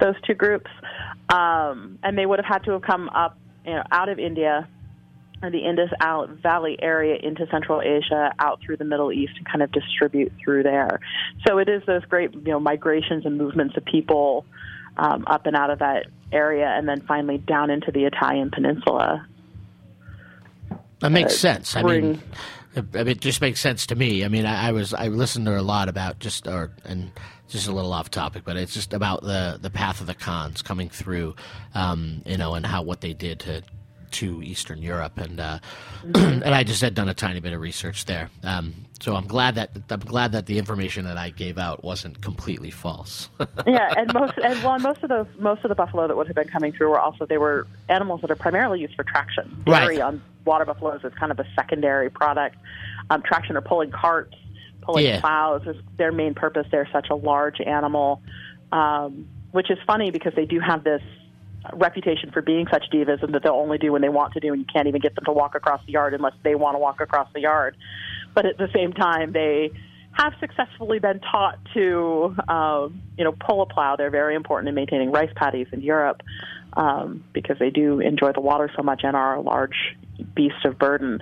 those 0.00 0.14
two 0.24 0.34
groups, 0.34 0.70
um, 1.28 1.98
and 2.04 2.16
they 2.16 2.24
would 2.24 2.38
have 2.38 2.46
had 2.46 2.64
to 2.64 2.70
have 2.70 2.82
come 2.82 3.08
up 3.08 3.36
you 3.66 3.72
know, 3.72 3.82
out 3.90 4.08
of 4.08 4.20
India 4.20 4.68
or 5.42 5.50
the 5.50 5.64
Indus 5.64 5.90
Valley 6.42 6.78
area 6.80 7.16
into 7.22 7.46
Central 7.50 7.80
Asia, 7.80 8.32
out 8.38 8.60
through 8.60 8.76
the 8.76 8.84
Middle 8.84 9.12
East, 9.12 9.32
and 9.36 9.46
kind 9.46 9.62
of 9.62 9.70
distribute 9.72 10.32
through 10.42 10.64
there. 10.64 11.00
So 11.46 11.58
it 11.58 11.68
is 11.68 11.82
those 11.86 12.04
great, 12.04 12.34
you 12.34 12.42
know, 12.52 12.60
migrations 12.60 13.24
and 13.24 13.38
movements 13.38 13.76
of 13.76 13.84
people 13.84 14.44
um, 14.96 15.24
up 15.26 15.46
and 15.46 15.56
out 15.56 15.70
of 15.70 15.78
that 15.78 16.06
area, 16.32 16.66
and 16.66 16.88
then 16.88 17.00
finally 17.02 17.38
down 17.38 17.70
into 17.70 17.92
the 17.92 18.04
Italian 18.04 18.50
peninsula. 18.50 19.26
That 21.00 21.12
makes 21.12 21.34
uh, 21.34 21.36
sense. 21.36 21.76
I 21.76 21.82
mean, 21.82 22.20
it 22.74 23.20
just 23.20 23.40
makes 23.40 23.60
sense 23.60 23.86
to 23.86 23.94
me. 23.94 24.24
I 24.24 24.28
mean, 24.28 24.44
I, 24.44 24.68
I, 24.68 24.72
was 24.72 24.92
I 24.92 25.08
listened 25.08 25.46
to 25.46 25.58
a 25.58 25.62
lot 25.62 25.88
about 25.88 26.18
just 26.18 26.46
or 26.46 26.72
and 26.84 27.12
just 27.48 27.68
a 27.68 27.72
little 27.72 27.92
off 27.92 28.10
topic, 28.10 28.42
but 28.44 28.56
it's 28.56 28.74
just 28.74 28.92
about 28.92 29.22
the 29.22 29.58
the 29.60 29.70
path 29.70 30.00
of 30.00 30.06
the 30.06 30.14
Khans 30.14 30.62
coming 30.62 30.88
through, 30.88 31.36
um, 31.74 32.22
you 32.26 32.36
know, 32.36 32.54
and 32.54 32.66
how 32.66 32.82
what 32.82 33.00
they 33.00 33.14
did 33.14 33.40
to 33.40 33.62
to 34.12 34.42
Eastern 34.42 34.82
Europe, 34.82 35.18
and 35.18 35.40
uh, 35.40 35.58
and 36.14 36.44
I 36.44 36.64
just 36.64 36.80
had 36.80 36.94
done 36.94 37.08
a 37.08 37.14
tiny 37.14 37.40
bit 37.40 37.52
of 37.52 37.60
research 37.60 38.04
there. 38.04 38.30
Um, 38.42 38.74
so 39.00 39.14
I'm 39.14 39.26
glad 39.26 39.54
that 39.54 39.70
I'm 39.90 40.00
glad 40.00 40.32
that 40.32 40.46
the 40.46 40.58
information 40.58 41.04
that 41.04 41.16
I 41.16 41.30
gave 41.30 41.58
out 41.58 41.84
wasn't 41.84 42.20
completely 42.20 42.70
false. 42.70 43.28
yeah, 43.66 43.94
and 43.96 44.12
most 44.12 44.34
and 44.38 44.62
well, 44.64 44.78
most 44.78 45.02
of 45.02 45.08
those 45.08 45.26
most 45.38 45.64
of 45.64 45.68
the 45.68 45.74
buffalo 45.74 46.08
that 46.08 46.16
would 46.16 46.26
have 46.26 46.36
been 46.36 46.48
coming 46.48 46.72
through 46.72 46.88
were 46.90 47.00
also 47.00 47.24
they 47.26 47.38
were 47.38 47.66
animals 47.88 48.20
that 48.22 48.30
are 48.30 48.36
primarily 48.36 48.80
used 48.80 48.94
for 48.94 49.04
traction. 49.04 49.62
Dairy 49.64 49.98
right. 49.98 50.00
on 50.00 50.22
water 50.44 50.64
buffaloes 50.64 51.00
is 51.04 51.12
kind 51.14 51.30
of 51.30 51.38
a 51.38 51.46
secondary 51.54 52.10
product. 52.10 52.56
Um, 53.10 53.22
traction 53.22 53.56
or 53.56 53.60
pulling 53.60 53.90
carts, 53.90 54.34
pulling 54.82 55.06
yeah. 55.06 55.20
plows 55.20 55.62
is 55.66 55.76
their 55.96 56.12
main 56.12 56.34
purpose. 56.34 56.66
They're 56.70 56.88
such 56.92 57.08
a 57.10 57.14
large 57.14 57.60
animal, 57.60 58.22
um, 58.72 59.28
which 59.52 59.70
is 59.70 59.78
funny 59.86 60.10
because 60.10 60.32
they 60.34 60.44
do 60.44 60.58
have 60.60 60.84
this 60.84 61.02
reputation 61.72 62.30
for 62.30 62.42
being 62.42 62.66
such 62.70 62.84
divas 62.92 63.22
and 63.22 63.34
that 63.34 63.42
they'll 63.42 63.52
only 63.52 63.78
do 63.78 63.92
when 63.92 64.02
they 64.02 64.08
want 64.08 64.32
to 64.34 64.40
do 64.40 64.52
and 64.52 64.60
you 64.60 64.66
can't 64.72 64.88
even 64.88 65.00
get 65.00 65.14
them 65.14 65.24
to 65.24 65.32
walk 65.32 65.54
across 65.54 65.84
the 65.86 65.92
yard 65.92 66.14
unless 66.14 66.34
they 66.42 66.54
want 66.54 66.74
to 66.74 66.78
walk 66.78 67.00
across 67.00 67.28
the 67.34 67.40
yard. 67.40 67.76
But 68.34 68.46
at 68.46 68.58
the 68.58 68.68
same 68.74 68.92
time 68.92 69.32
they 69.32 69.70
have 70.12 70.32
successfully 70.40 70.98
been 70.98 71.20
taught 71.20 71.58
to 71.74 72.34
um, 72.48 73.02
you 73.16 73.24
know 73.24 73.32
pull 73.32 73.62
a 73.62 73.66
plow. 73.66 73.96
They're 73.96 74.10
very 74.10 74.34
important 74.34 74.68
in 74.68 74.74
maintaining 74.74 75.12
rice 75.12 75.30
paddies 75.36 75.68
in 75.72 75.80
Europe 75.80 76.22
um, 76.74 77.24
because 77.32 77.58
they 77.58 77.70
do 77.70 78.00
enjoy 78.00 78.32
the 78.32 78.40
water 78.40 78.70
so 78.76 78.82
much 78.82 79.02
and 79.04 79.16
are 79.16 79.36
a 79.36 79.40
large 79.40 79.96
beast 80.34 80.64
of 80.64 80.78
burden. 80.78 81.20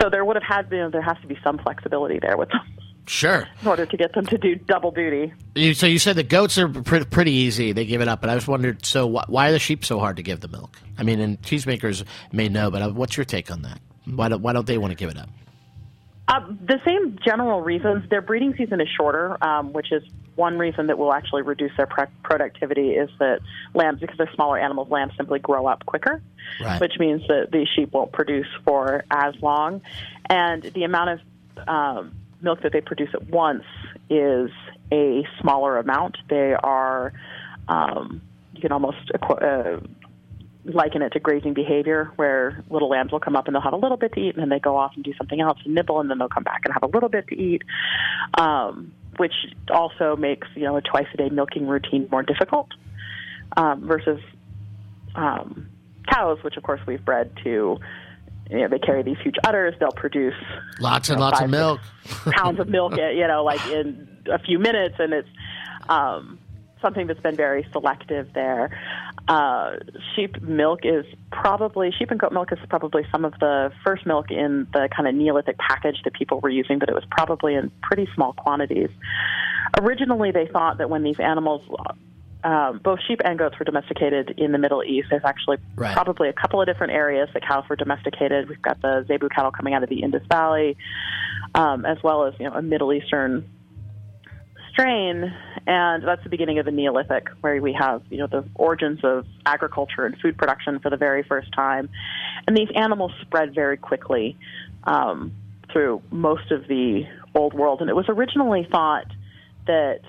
So 0.00 0.08
there 0.10 0.24
would 0.24 0.36
have 0.36 0.44
had 0.46 0.70
been 0.70 0.90
there 0.90 1.02
has 1.02 1.18
to 1.22 1.26
be 1.26 1.38
some 1.42 1.58
flexibility 1.58 2.18
there 2.18 2.36
with 2.36 2.48
them 2.50 2.79
Sure. 3.06 3.48
In 3.62 3.68
order 3.68 3.86
to 3.86 3.96
get 3.96 4.14
them 4.14 4.26
to 4.26 4.38
do 4.38 4.54
double 4.54 4.90
duty. 4.90 5.32
You, 5.54 5.74
so 5.74 5.86
you 5.86 5.98
said 5.98 6.16
the 6.16 6.22
goats 6.22 6.58
are 6.58 6.68
pre- 6.68 7.04
pretty 7.04 7.32
easy; 7.32 7.72
they 7.72 7.84
give 7.84 8.00
it 8.00 8.08
up. 8.08 8.20
But 8.20 8.30
I 8.30 8.34
was 8.34 8.46
wondered, 8.46 8.86
so 8.86 9.08
wh- 9.08 9.28
why 9.28 9.48
are 9.48 9.52
the 9.52 9.58
sheep 9.58 9.84
so 9.84 9.98
hard 9.98 10.16
to 10.16 10.22
give 10.22 10.40
the 10.40 10.48
milk? 10.48 10.78
I 10.96 11.02
mean, 11.02 11.18
and 11.20 11.40
cheesemakers 11.42 12.04
may 12.32 12.48
know, 12.48 12.70
but 12.70 12.82
uh, 12.82 12.90
what's 12.90 13.16
your 13.16 13.24
take 13.24 13.50
on 13.50 13.62
that? 13.62 13.80
Why 14.04 14.28
don't 14.28 14.42
Why 14.42 14.52
don't 14.52 14.66
they 14.66 14.78
want 14.78 14.92
to 14.92 14.96
give 14.96 15.10
it 15.10 15.18
up? 15.18 15.28
Uh, 16.28 16.46
the 16.64 16.78
same 16.86 17.18
general 17.24 17.60
reasons. 17.60 18.08
Their 18.08 18.22
breeding 18.22 18.54
season 18.56 18.80
is 18.80 18.88
shorter, 18.96 19.36
um, 19.44 19.72
which 19.72 19.90
is 19.90 20.04
one 20.36 20.58
reason 20.58 20.86
that 20.86 20.96
will 20.96 21.12
actually 21.12 21.42
reduce 21.42 21.72
their 21.76 21.86
pre- 21.86 22.06
productivity. 22.22 22.90
Is 22.90 23.10
that 23.18 23.40
lambs, 23.74 24.00
because 24.00 24.16
they're 24.16 24.30
smaller 24.34 24.56
animals, 24.56 24.88
lambs 24.90 25.12
simply 25.16 25.40
grow 25.40 25.66
up 25.66 25.84
quicker, 25.86 26.22
right. 26.62 26.80
which 26.80 26.92
means 27.00 27.22
that 27.26 27.48
the 27.50 27.66
sheep 27.74 27.92
won't 27.92 28.12
produce 28.12 28.46
for 28.64 29.04
as 29.10 29.34
long, 29.42 29.82
and 30.28 30.62
the 30.62 30.84
amount 30.84 31.20
of 31.56 31.68
um, 31.68 32.12
milk 32.42 32.62
that 32.62 32.72
they 32.72 32.80
produce 32.80 33.10
at 33.14 33.28
once 33.28 33.64
is 34.08 34.50
a 34.92 35.26
smaller 35.40 35.78
amount. 35.78 36.16
They 36.28 36.54
are, 36.54 37.12
um, 37.68 38.22
you 38.54 38.60
can 38.60 38.72
almost 38.72 38.98
uh, 39.22 39.78
liken 40.64 41.02
it 41.02 41.10
to 41.10 41.20
grazing 41.20 41.54
behavior, 41.54 42.10
where 42.16 42.62
little 42.70 42.88
lambs 42.88 43.12
will 43.12 43.20
come 43.20 43.36
up 43.36 43.46
and 43.46 43.54
they'll 43.54 43.62
have 43.62 43.72
a 43.72 43.78
little 43.78 43.96
bit 43.96 44.12
to 44.14 44.20
eat, 44.20 44.34
and 44.34 44.42
then 44.42 44.48
they 44.48 44.58
go 44.58 44.76
off 44.76 44.92
and 44.94 45.04
do 45.04 45.12
something 45.14 45.40
else 45.40 45.58
and 45.64 45.74
nibble, 45.74 46.00
and 46.00 46.10
then 46.10 46.18
they'll 46.18 46.28
come 46.28 46.42
back 46.42 46.62
and 46.64 46.74
have 46.74 46.82
a 46.82 46.92
little 46.92 47.08
bit 47.08 47.26
to 47.28 47.34
eat, 47.36 47.62
um, 48.38 48.92
which 49.16 49.34
also 49.72 50.16
makes 50.16 50.48
you 50.54 50.62
know 50.62 50.76
a 50.76 50.80
twice 50.80 51.06
a 51.14 51.16
day 51.16 51.28
milking 51.28 51.66
routine 51.66 52.08
more 52.10 52.22
difficult 52.22 52.68
um, 53.56 53.86
versus 53.86 54.20
um, 55.14 55.68
cows, 56.08 56.38
which 56.42 56.56
of 56.56 56.62
course 56.62 56.80
we've 56.86 57.04
bred 57.04 57.32
to 57.44 57.78
you 58.50 58.58
know, 58.58 58.68
they 58.68 58.78
carry 58.78 59.02
these 59.02 59.18
huge 59.22 59.36
udders. 59.44 59.74
They'll 59.78 59.92
produce 59.92 60.34
lots 60.80 61.08
and 61.08 61.18
know, 61.18 61.24
lots 61.24 61.38
five, 61.38 61.46
of 61.46 61.50
milk, 61.50 61.80
pounds 62.32 62.58
of 62.58 62.68
milk, 62.68 62.96
you 62.96 63.26
know, 63.26 63.44
like 63.44 63.64
in 63.68 64.08
a 64.30 64.38
few 64.38 64.58
minutes, 64.58 64.96
and 64.98 65.12
it's 65.12 65.28
um, 65.88 66.38
something 66.82 67.06
that's 67.06 67.20
been 67.20 67.36
very 67.36 67.66
selective 67.72 68.32
there. 68.34 68.76
Uh, 69.28 69.76
sheep 70.14 70.40
milk 70.42 70.80
is 70.82 71.04
probably 71.30 71.92
sheep 71.96 72.10
and 72.10 72.18
goat 72.18 72.32
milk 72.32 72.52
is 72.52 72.58
probably 72.68 73.06
some 73.12 73.24
of 73.24 73.32
the 73.38 73.70
first 73.84 74.04
milk 74.06 74.30
in 74.30 74.66
the 74.72 74.88
kind 74.94 75.08
of 75.08 75.14
Neolithic 75.14 75.56
package 75.58 76.02
that 76.04 76.14
people 76.14 76.40
were 76.40 76.48
using, 76.48 76.78
but 76.78 76.88
it 76.88 76.94
was 76.94 77.04
probably 77.10 77.54
in 77.54 77.70
pretty 77.82 78.08
small 78.14 78.32
quantities. 78.32 78.90
Originally, 79.80 80.32
they 80.32 80.46
thought 80.46 80.78
that 80.78 80.90
when 80.90 81.04
these 81.04 81.20
animals 81.20 81.62
um, 82.42 82.80
both 82.82 83.00
sheep 83.06 83.20
and 83.24 83.38
goats 83.38 83.58
were 83.58 83.64
domesticated 83.64 84.34
in 84.38 84.52
the 84.52 84.58
Middle 84.58 84.82
East. 84.82 85.08
There's 85.10 85.24
actually 85.24 85.58
right. 85.76 85.92
probably 85.92 86.28
a 86.28 86.32
couple 86.32 86.60
of 86.60 86.66
different 86.66 86.92
areas 86.92 87.28
that 87.34 87.46
cows 87.46 87.64
were 87.68 87.76
domesticated. 87.76 88.48
We've 88.48 88.62
got 88.62 88.80
the 88.80 89.04
Zebu 89.06 89.28
cattle 89.28 89.50
coming 89.50 89.74
out 89.74 89.82
of 89.82 89.88
the 89.88 90.02
Indus 90.02 90.22
Valley, 90.28 90.76
um, 91.54 91.84
as 91.84 91.98
well 92.02 92.26
as 92.26 92.34
you 92.38 92.46
know 92.48 92.54
a 92.54 92.62
Middle 92.62 92.92
Eastern 92.92 93.48
strain, 94.72 95.34
and 95.66 96.02
that's 96.02 96.22
the 96.22 96.30
beginning 96.30 96.58
of 96.58 96.64
the 96.64 96.70
Neolithic, 96.70 97.28
where 97.42 97.60
we 97.60 97.76
have 97.78 98.02
you 98.08 98.18
know 98.18 98.26
the 98.26 98.44
origins 98.54 99.00
of 99.02 99.26
agriculture 99.44 100.06
and 100.06 100.16
food 100.18 100.38
production 100.38 100.78
for 100.80 100.88
the 100.88 100.96
very 100.96 101.22
first 101.22 101.52
time, 101.52 101.90
and 102.46 102.56
these 102.56 102.70
animals 102.74 103.12
spread 103.20 103.54
very 103.54 103.76
quickly 103.76 104.38
um, 104.84 105.32
through 105.72 106.00
most 106.10 106.50
of 106.50 106.66
the 106.68 107.02
old 107.34 107.52
world, 107.52 107.82
and 107.82 107.90
it 107.90 107.96
was 107.96 108.06
originally 108.08 108.66
thought 108.70 109.06
that 109.66 110.00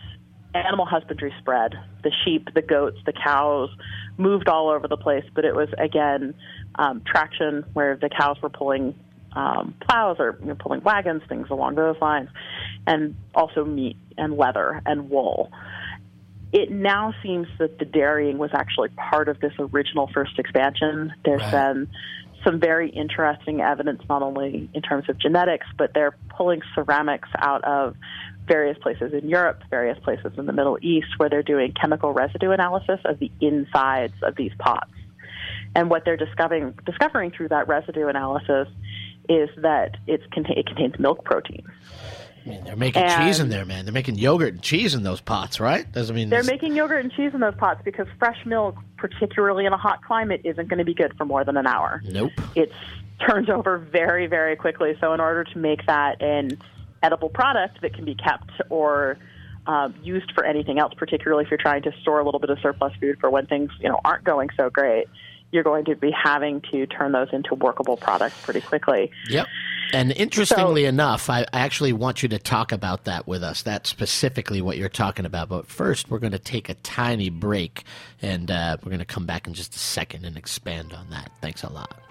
animal 0.54 0.86
husbandry 0.86 1.34
spread. 1.40 1.74
The 2.04 2.12
sheep, 2.24 2.54
the 2.54 2.62
goats, 2.62 2.98
the 3.06 3.14
cows 3.14 3.70
moved 4.18 4.48
all 4.48 4.70
over 4.70 4.88
the 4.88 4.98
place, 4.98 5.26
but 5.34 5.46
it 5.46 5.56
was 5.56 5.70
again 5.78 6.34
um, 6.76 7.02
traction 7.06 7.64
where 7.74 7.96
the 7.96 8.10
cows 8.10 8.42
were 8.42 8.50
pulling 8.50 8.96
um, 9.34 9.76
plows 9.82 10.18
or 10.20 10.38
you 10.42 10.48
know, 10.48 10.56
pulling 10.56 10.82
wagons, 10.82 11.24
things 11.30 11.48
along 11.50 11.76
those 11.76 11.96
lines, 12.02 12.30
and 12.86 13.16
also 13.34 13.64
meat 13.64 13.98
and 14.18 14.38
leather 14.38 14.82
and 14.86 15.10
wool. 15.10 15.52
It 16.52 16.70
now 16.70 17.14
seems 17.24 17.48
that 17.60 17.80
the 17.80 17.86
dairying 17.86 18.38
was 18.38 18.50
actually 18.54 18.90
part 18.90 19.30
of 19.30 19.40
this 19.40 19.54
original 19.58 20.10
first 20.14 20.38
expansion. 20.38 21.14
There's 21.24 21.42
right. 21.42 21.52
been 21.52 21.90
some 22.44 22.60
very 22.60 22.90
interesting 22.90 23.62
evidence, 23.62 24.02
not 24.10 24.22
only 24.22 24.70
in 24.74 24.82
terms 24.82 25.10
of 25.10 25.18
genetics, 25.18 25.68
but 25.78 25.94
they're 25.94 26.16
pulling 26.30 26.62
ceramics 26.76 27.30
out 27.38 27.64
of 27.64 27.96
various 28.48 28.78
places 28.80 29.14
in 29.14 29.30
Europe, 29.30 29.62
various 29.70 29.98
places 30.00 30.34
in 30.38 30.46
the 30.46 30.54
Middle 30.54 30.78
East, 30.82 31.08
where 31.18 31.30
they're 31.30 31.44
doing 31.44 31.74
chemical 31.80 32.14
residue 32.14 32.52
analysis 32.52 33.00
of 33.06 33.20
the 33.20 33.32
insides 33.40 34.16
of 34.24 34.36
these 34.36 34.52
pots. 34.60 34.92
And 35.76 35.90
what 35.90 36.04
they're 36.04 36.18
discovering, 36.18 36.78
discovering 36.86 37.32
through 37.32 37.50
that 37.50 37.68
residue 37.68 38.08
analysis 38.08 38.68
is 39.30 39.50
that 39.58 39.98
it's, 40.08 40.24
it 40.36 40.66
contains 40.66 41.00
milk 41.00 41.24
protein. 41.24 41.64
I 42.46 42.50
mean, 42.50 42.64
they're 42.64 42.76
making 42.76 43.04
And- 43.04 43.24
cheese 43.24 43.40
in 43.40 43.50
there, 43.50 43.66
man. 43.66 43.86
They're 43.86 43.94
making 43.94 44.16
yogurt 44.16 44.54
and 44.54 44.62
cheese 44.62 44.96
in 44.96 45.04
those 45.04 45.22
pots, 45.22 45.60
right? 45.60 45.90
Doesn't 45.92 46.16
mean 46.16 46.30
They're 46.30 46.44
making 46.44 46.76
yogurt 46.76 47.04
and 47.04 47.14
cheese 47.14 47.32
in 47.34 47.40
those 47.40 47.56
pots 47.56 47.82
because 47.86 48.08
fresh 48.18 48.46
milk, 48.46 48.76
particularly 49.02 49.66
in 49.66 49.74
a 49.74 49.78
hot 49.78 50.04
climate, 50.04 50.42
isn't 50.44 50.70
going 50.70 50.78
to 50.78 50.86
be 50.86 50.94
good 50.94 51.18
for 51.18 51.26
more 51.26 51.44
than 51.44 51.58
an 51.58 51.66
hour. 51.66 52.04
Nope. 52.06 52.32
It 52.56 52.72
turns 53.28 53.50
over 53.50 53.80
very, 53.80 54.28
very 54.28 54.56
quickly. 54.56 54.96
So 55.02 55.14
in 55.14 55.20
order 55.20 55.44
to 55.44 55.58
make 55.58 55.88
that 55.88 56.22
an 56.22 56.60
edible 57.02 57.30
product 57.30 57.82
that 57.82 57.96
can 57.96 58.06
be 58.06 58.14
kept 58.14 58.52
or 58.70 59.18
um, 59.66 59.96
used 60.04 60.32
for 60.36 60.46
anything 60.46 60.78
else, 60.78 60.94
particularly 60.96 61.44
if 61.44 61.50
you're 61.50 61.58
trying 61.58 61.82
to 61.82 61.92
store 62.04 62.20
a 62.20 62.24
little 62.24 62.40
bit 62.40 62.52
of 62.52 62.60
surplus 62.60 62.94
food 63.02 63.18
for 63.20 63.32
when 63.32 63.48
things 63.48 63.72
you 63.80 63.90
know 63.90 64.00
aren't 64.06 64.24
going 64.24 64.50
so 64.56 64.70
great. 64.70 65.08
You're 65.52 65.64
going 65.64 65.86
to 65.86 65.96
be 65.96 66.12
having 66.12 66.62
to 66.72 66.86
turn 66.86 67.12
those 67.12 67.28
into 67.34 67.56
workable 67.56 67.98
products 67.98 68.36
pretty 68.44 68.62
quickly. 68.62 69.12
Yep. 69.30 69.48
And 69.94 70.12
interestingly 70.12 70.84
so, 70.84 70.90
enough, 70.90 71.30
I, 71.30 71.42
I, 71.54 71.60
actually 71.60 71.94
want 71.94 72.24
you 72.24 72.30
to 72.30 72.40
talk 72.40 72.72
about 72.72 73.06
that 73.06 73.28
with 73.28 73.44
us. 73.44 73.62
That's 73.62 73.90
specifically 73.90 74.62
what 74.62 74.78
you're 74.78 74.90
talking 74.90 75.26
about. 75.26 75.50
But 75.50 75.68
first, 75.68 76.10
we're 76.10 76.20
going 76.20 76.32
to 76.32 76.40
take 76.40 76.70
a 76.70 76.76
tiny 76.76 77.30
break, 77.30 77.84
and 78.22 78.50
uh, 78.50 78.78
we're 78.84 78.90
going 78.90 79.00
to 79.00 79.06
come 79.06 79.26
back 79.26 79.48
in 79.48 79.54
just 79.54 79.76
a 79.76 79.80
second 79.80 80.26
and 80.26 80.38
expand 80.38 80.94
on 80.94 81.10
that. 81.10 81.32
Thanks 81.42 81.64
a 81.64 81.72
lot. 81.72 82.11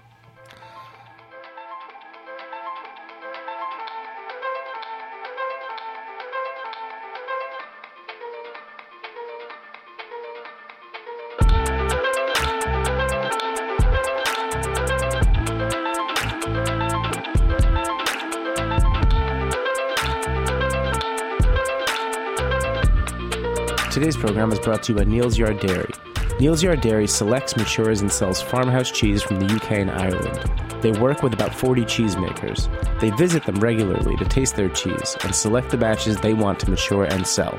Today's 24.01 24.17
program 24.17 24.51
is 24.51 24.57
brought 24.57 24.81
to 24.81 24.93
you 24.93 24.97
by 24.97 25.03
Neal's 25.03 25.37
Yard 25.37 25.59
Dairy. 25.59 25.93
Neal's 26.39 26.63
Yard 26.63 26.81
Dairy 26.81 27.05
selects, 27.05 27.55
matures, 27.55 28.01
and 28.01 28.11
sells 28.11 28.41
farmhouse 28.41 28.89
cheese 28.89 29.21
from 29.21 29.39
the 29.39 29.53
UK 29.53 29.73
and 29.73 29.91
Ireland. 29.91 30.81
They 30.81 30.91
work 30.93 31.21
with 31.21 31.33
about 31.33 31.53
40 31.53 31.83
cheesemakers. 31.83 32.67
They 32.99 33.11
visit 33.11 33.45
them 33.45 33.59
regularly 33.59 34.17
to 34.17 34.25
taste 34.25 34.55
their 34.55 34.69
cheese 34.69 35.15
and 35.23 35.35
select 35.35 35.69
the 35.69 35.77
batches 35.77 36.17
they 36.17 36.33
want 36.33 36.59
to 36.61 36.71
mature 36.71 37.03
and 37.03 37.27
sell. 37.27 37.55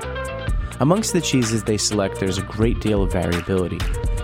Amongst 0.80 1.12
the 1.12 1.20
cheeses 1.20 1.62
they 1.62 1.76
select, 1.76 2.18
there's 2.18 2.38
a 2.38 2.42
great 2.42 2.80
deal 2.80 3.04
of 3.04 3.12
variability. 3.12 3.78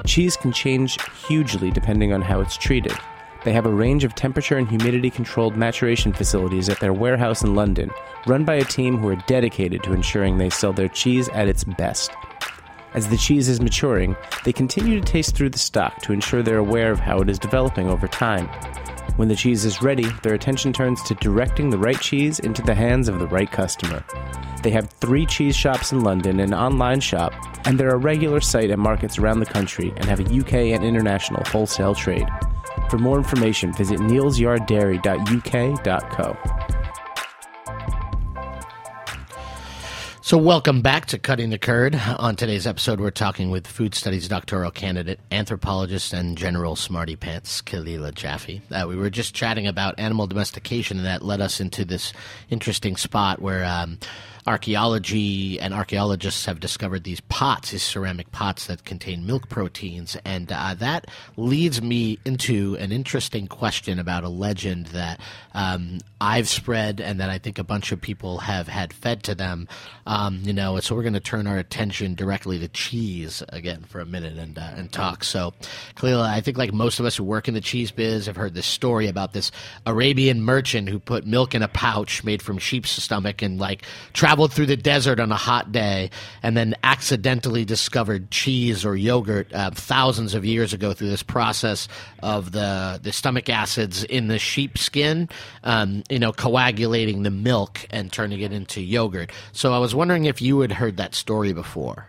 Cheese 0.05 0.37
can 0.37 0.51
change 0.51 0.99
hugely 1.29 1.71
depending 1.71 2.13
on 2.13 2.21
how 2.21 2.41
it's 2.41 2.57
treated. 2.57 2.99
They 3.45 3.53
have 3.53 3.67
a 3.67 3.71
range 3.71 4.05
of 4.05 4.15
temperature 4.15 4.59
and 4.59 4.69
humidity 4.69 5.11
controlled 5.11 5.57
maturation 5.57 6.13
facilities 6.13 6.69
at 6.69 6.81
their 6.81 6.93
warehouse 6.93 7.43
in 7.43 7.55
London, 7.55 7.91
run 8.27 8.45
by 8.45 8.55
a 8.55 8.65
team 8.65 8.99
who 8.99 9.09
are 9.09 9.25
dedicated 9.27 9.83
to 9.85 9.93
ensuring 9.93 10.39
they 10.39 10.51
sell 10.51 10.73
their 10.73 10.89
cheese 10.89 11.29
at 11.31 11.49
its 11.49 11.65
best. 11.65 12.11
As 12.95 13.09
the 13.09 13.17
cheese 13.17 13.49
is 13.49 13.61
maturing, 13.61 14.17
they 14.45 14.53
continue 14.53 14.99
to 14.99 15.07
taste 15.07 15.37
through 15.37 15.51
the 15.51 15.59
stock 15.59 16.01
to 16.03 16.13
ensure 16.13 16.43
they're 16.43 16.59
aware 16.59 16.91
of 16.91 16.99
how 16.99 17.21
it 17.21 17.29
is 17.29 17.39
developing 17.39 17.89
over 17.89 18.09
time. 18.09 18.49
When 19.17 19.29
the 19.29 19.37
cheese 19.37 19.65
is 19.65 19.83
ready, 19.83 20.09
their 20.23 20.35
attention 20.35 20.73
turns 20.73 21.03
to 21.05 21.15
directing 21.17 21.71
the 21.71 21.79
right 21.79 22.01
cheese 22.01 22.39
into 22.41 22.63
the 22.63 22.75
hands 22.75 23.09
of 23.09 23.19
the 23.19 23.27
right 23.27 23.51
customer. 23.51 24.05
They 24.63 24.71
have 24.71 24.91
three 24.91 25.27
cheese 25.27 25.57
shops 25.57 25.93
in 25.93 26.03
London, 26.03 26.41
an 26.41 26.55
online 26.55 27.01
shop, 27.01 27.33
and 27.67 27.79
they're 27.79 27.95
a 27.95 27.97
regular 27.97 28.41
site 28.41 28.71
at 28.71 28.79
markets 28.79 29.19
around 29.19 29.41
the 29.41 29.47
country 29.47 29.93
and 29.97 30.07
have 30.07 30.21
a 30.21 30.41
UK 30.41 30.75
and 30.75 30.85
international 30.85 31.45
wholesale 31.47 31.95
trade. 31.95 32.27
For 32.89 32.99
more 32.99 33.19
information, 33.19 33.73
visit 33.75 34.01
nealsyarddairy.uk.co. 34.01 36.37
So, 40.23 40.37
welcome 40.37 40.83
back 40.83 41.07
to 41.07 41.19
Cutting 41.19 41.49
the 41.49 41.57
Curd. 41.57 41.99
On 42.19 42.37
today's 42.37 42.67
episode, 42.67 43.01
we're 43.01 43.11
talking 43.11 43.51
with 43.51 43.67
food 43.67 43.95
studies 43.95 44.29
doctoral 44.29 44.71
candidate, 44.71 45.21
anthropologist, 45.31 46.13
and 46.13 46.37
general 46.37 46.77
smarty 46.77 47.17
pants, 47.17 47.63
Kalila 47.63 48.15
Jaffe. 48.15 48.61
Uh, 48.71 48.85
we 48.87 48.97
were 48.97 49.09
just 49.09 49.35
chatting 49.35 49.67
about 49.67 49.99
animal 49.99 50.27
domestication, 50.27 50.99
and 50.99 51.07
that 51.07 51.23
led 51.23 51.41
us 51.41 51.61
into 51.61 51.83
this 51.83 52.13
interesting 52.51 52.99
spot 52.99 53.41
where 53.41 53.65
um, 53.65 53.99
archaeology 54.49 55.61
and 55.61 55.75
archaeologists 55.75 56.47
have 56.47 56.59
discovered 56.59 57.05
these 57.05 57.21
pots, 57.21 57.71
these 57.71 57.83
ceramic 57.83 58.33
pots 58.33 58.67
that 58.67 58.83
contain 58.83 59.27
milk 59.27 59.51
proteins. 59.51 60.17
And 60.25 60.51
uh, 60.51 60.75
that 60.79 61.07
leads 61.37 61.83
me 61.83 62.19
into 62.25 62.75
an 62.81 62.91
interesting 62.91 63.47
question 63.47 63.99
about 63.99 64.25
a 64.25 64.31
legend 64.31 64.87
that 64.87 65.21
um, 65.53 65.99
I've 66.19 66.49
spread 66.49 66.99
and 67.01 67.21
that 67.21 67.29
I 67.29 67.37
think 67.37 67.59
a 67.59 67.65
bunch 67.65 67.93
of 67.93 68.01
people 68.01 68.39
have 68.39 68.69
had 68.69 68.95
fed 68.95 69.23
to 69.25 69.35
them. 69.35 69.69
Um, 70.07 70.41
you 70.43 70.55
know, 70.55 70.81
so 70.81 70.95
we're 70.95 71.03
going 71.03 71.13
to 71.13 71.21
turn 71.21 71.47
our 71.47 71.59
attention 71.59 72.15
directly 72.15 72.59
to 72.59 72.69
cheese 72.69 73.43
again 73.51 73.85
for 73.87 74.01
a 74.01 74.07
minute 74.07 74.39
and, 74.39 74.59
uh, 74.59 74.71
and 74.77 74.91
talk. 74.91 75.25
So, 75.25 75.53
clearly, 75.95 76.23
I 76.23 76.41
think 76.41 76.57
like 76.57 76.73
most 76.73 77.01
of 77.01 77.07
us 77.07 77.17
who 77.17 77.25
work 77.25 77.49
in 77.49 77.55
the 77.55 77.61
cheese 77.61 77.91
biz 77.91 78.27
have 78.27 78.37
heard 78.37 78.55
this 78.55 78.67
story 78.67 79.09
about 79.09 79.35
this 79.35 79.53
Arabian 79.85 80.43
merchant 80.43 80.89
who 80.89 80.99
put 80.99 81.27
milk 81.27 81.55
in 81.55 81.63
a 81.63 81.69
pouch 81.69 82.25
made 82.25 82.41
from 82.41 82.57
sheep's 82.57 82.91
stomach 82.91 83.43
and 83.43 83.61
like 83.61 83.85
traveled 84.15 84.38
traveled 84.39 84.53
through 84.53 84.67
the 84.67 84.77
desert 84.77 85.19
on 85.19 85.33
a 85.33 85.37
hot 85.37 85.73
day 85.73 86.11
and 86.45 86.57
then 86.57 86.73
accidentally 86.85 87.65
discovered 87.65 88.31
cheese 88.31 88.85
or 88.85 88.95
yogurt 88.95 89.53
uh, 89.53 89.69
thousands 89.73 90.33
of 90.33 90.45
years 90.45 90.73
ago 90.73 90.93
through 90.93 91.09
this 91.09 91.25
process 91.25 91.89
of 92.23 92.53
the, 92.53 93.01
the 93.03 93.11
stomach 93.11 93.49
acids 93.49 94.05
in 94.05 94.29
the 94.29 94.39
sheep 94.39 94.79
skin, 94.79 95.29
um, 95.65 96.05
you 96.09 96.21
know, 96.21 96.31
coagulating 96.31 97.25
the 97.25 97.33
milk 97.33 97.85
and 97.91 98.13
turning 98.13 98.41
it 98.41 98.53
into 98.53 98.81
yogurt. 98.81 99.33
So 99.51 99.73
I 99.73 99.79
was 99.79 99.93
wondering 99.93 100.27
if 100.27 100.41
you 100.41 100.61
had 100.61 100.71
heard 100.71 100.99
that 100.99 101.17
story 101.17 101.53
before. 101.53 102.07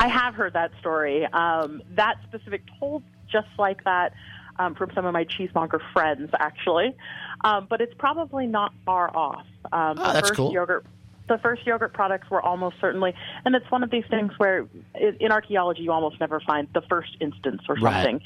I 0.00 0.08
have 0.08 0.34
heard 0.34 0.54
that 0.54 0.72
story. 0.80 1.24
Um, 1.26 1.82
that 1.94 2.16
specific 2.24 2.62
told 2.80 3.04
just 3.30 3.46
like 3.60 3.84
that 3.84 4.12
um, 4.58 4.74
from 4.74 4.90
some 4.92 5.06
of 5.06 5.12
my 5.12 5.24
cheesemonger 5.24 5.80
friends, 5.92 6.32
actually. 6.36 6.96
Um, 7.44 7.68
but 7.70 7.80
it's 7.80 7.94
probably 7.96 8.48
not 8.48 8.72
far 8.84 9.16
off. 9.16 9.46
Um, 9.72 9.98
oh, 10.00 10.12
that's 10.12 10.30
first 10.30 10.34
cool. 10.34 10.52
yogurt 10.52 10.84
the 11.28 11.38
first 11.38 11.66
yogurt 11.66 11.92
products 11.92 12.30
were 12.30 12.42
almost 12.42 12.76
certainly, 12.80 13.14
and 13.44 13.54
it's 13.54 13.70
one 13.70 13.82
of 13.82 13.90
these 13.90 14.04
things 14.10 14.32
where 14.36 14.66
in 14.94 15.32
archaeology 15.32 15.82
you 15.82 15.92
almost 15.92 16.20
never 16.20 16.40
find 16.40 16.68
the 16.74 16.82
first 16.82 17.16
instance 17.20 17.62
or 17.68 17.78
something. 17.78 18.20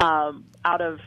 Right. 0.00 0.26
Um, 0.28 0.44
out 0.64 0.80
of 0.80 1.00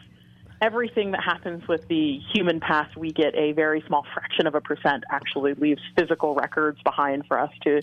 everything 0.62 1.12
that 1.12 1.24
happens 1.24 1.68
with 1.68 1.88
the 1.88 2.20
human 2.34 2.60
past, 2.60 2.96
we 2.96 3.12
get 3.12 3.34
a 3.36 3.52
very 3.54 3.84
small 3.88 4.06
fraction 4.14 4.46
of 4.46 4.54
a 4.54 4.62
percent 4.62 5.04
actually 5.10 5.56
leaves 5.56 5.82
physical 5.98 6.36
records 6.36 6.80
behind 6.84 7.26
for 7.28 7.40
us 7.40 7.52
to 7.64 7.82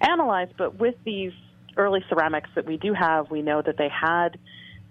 analyze. 0.00 0.48
But 0.56 0.78
with 0.78 0.94
these 1.04 1.32
early 1.76 2.04
ceramics 2.08 2.50
that 2.54 2.66
we 2.66 2.76
do 2.76 2.94
have, 2.94 3.30
we 3.30 3.42
know 3.42 3.60
that 3.62 3.76
they 3.76 3.88
had 3.88 4.38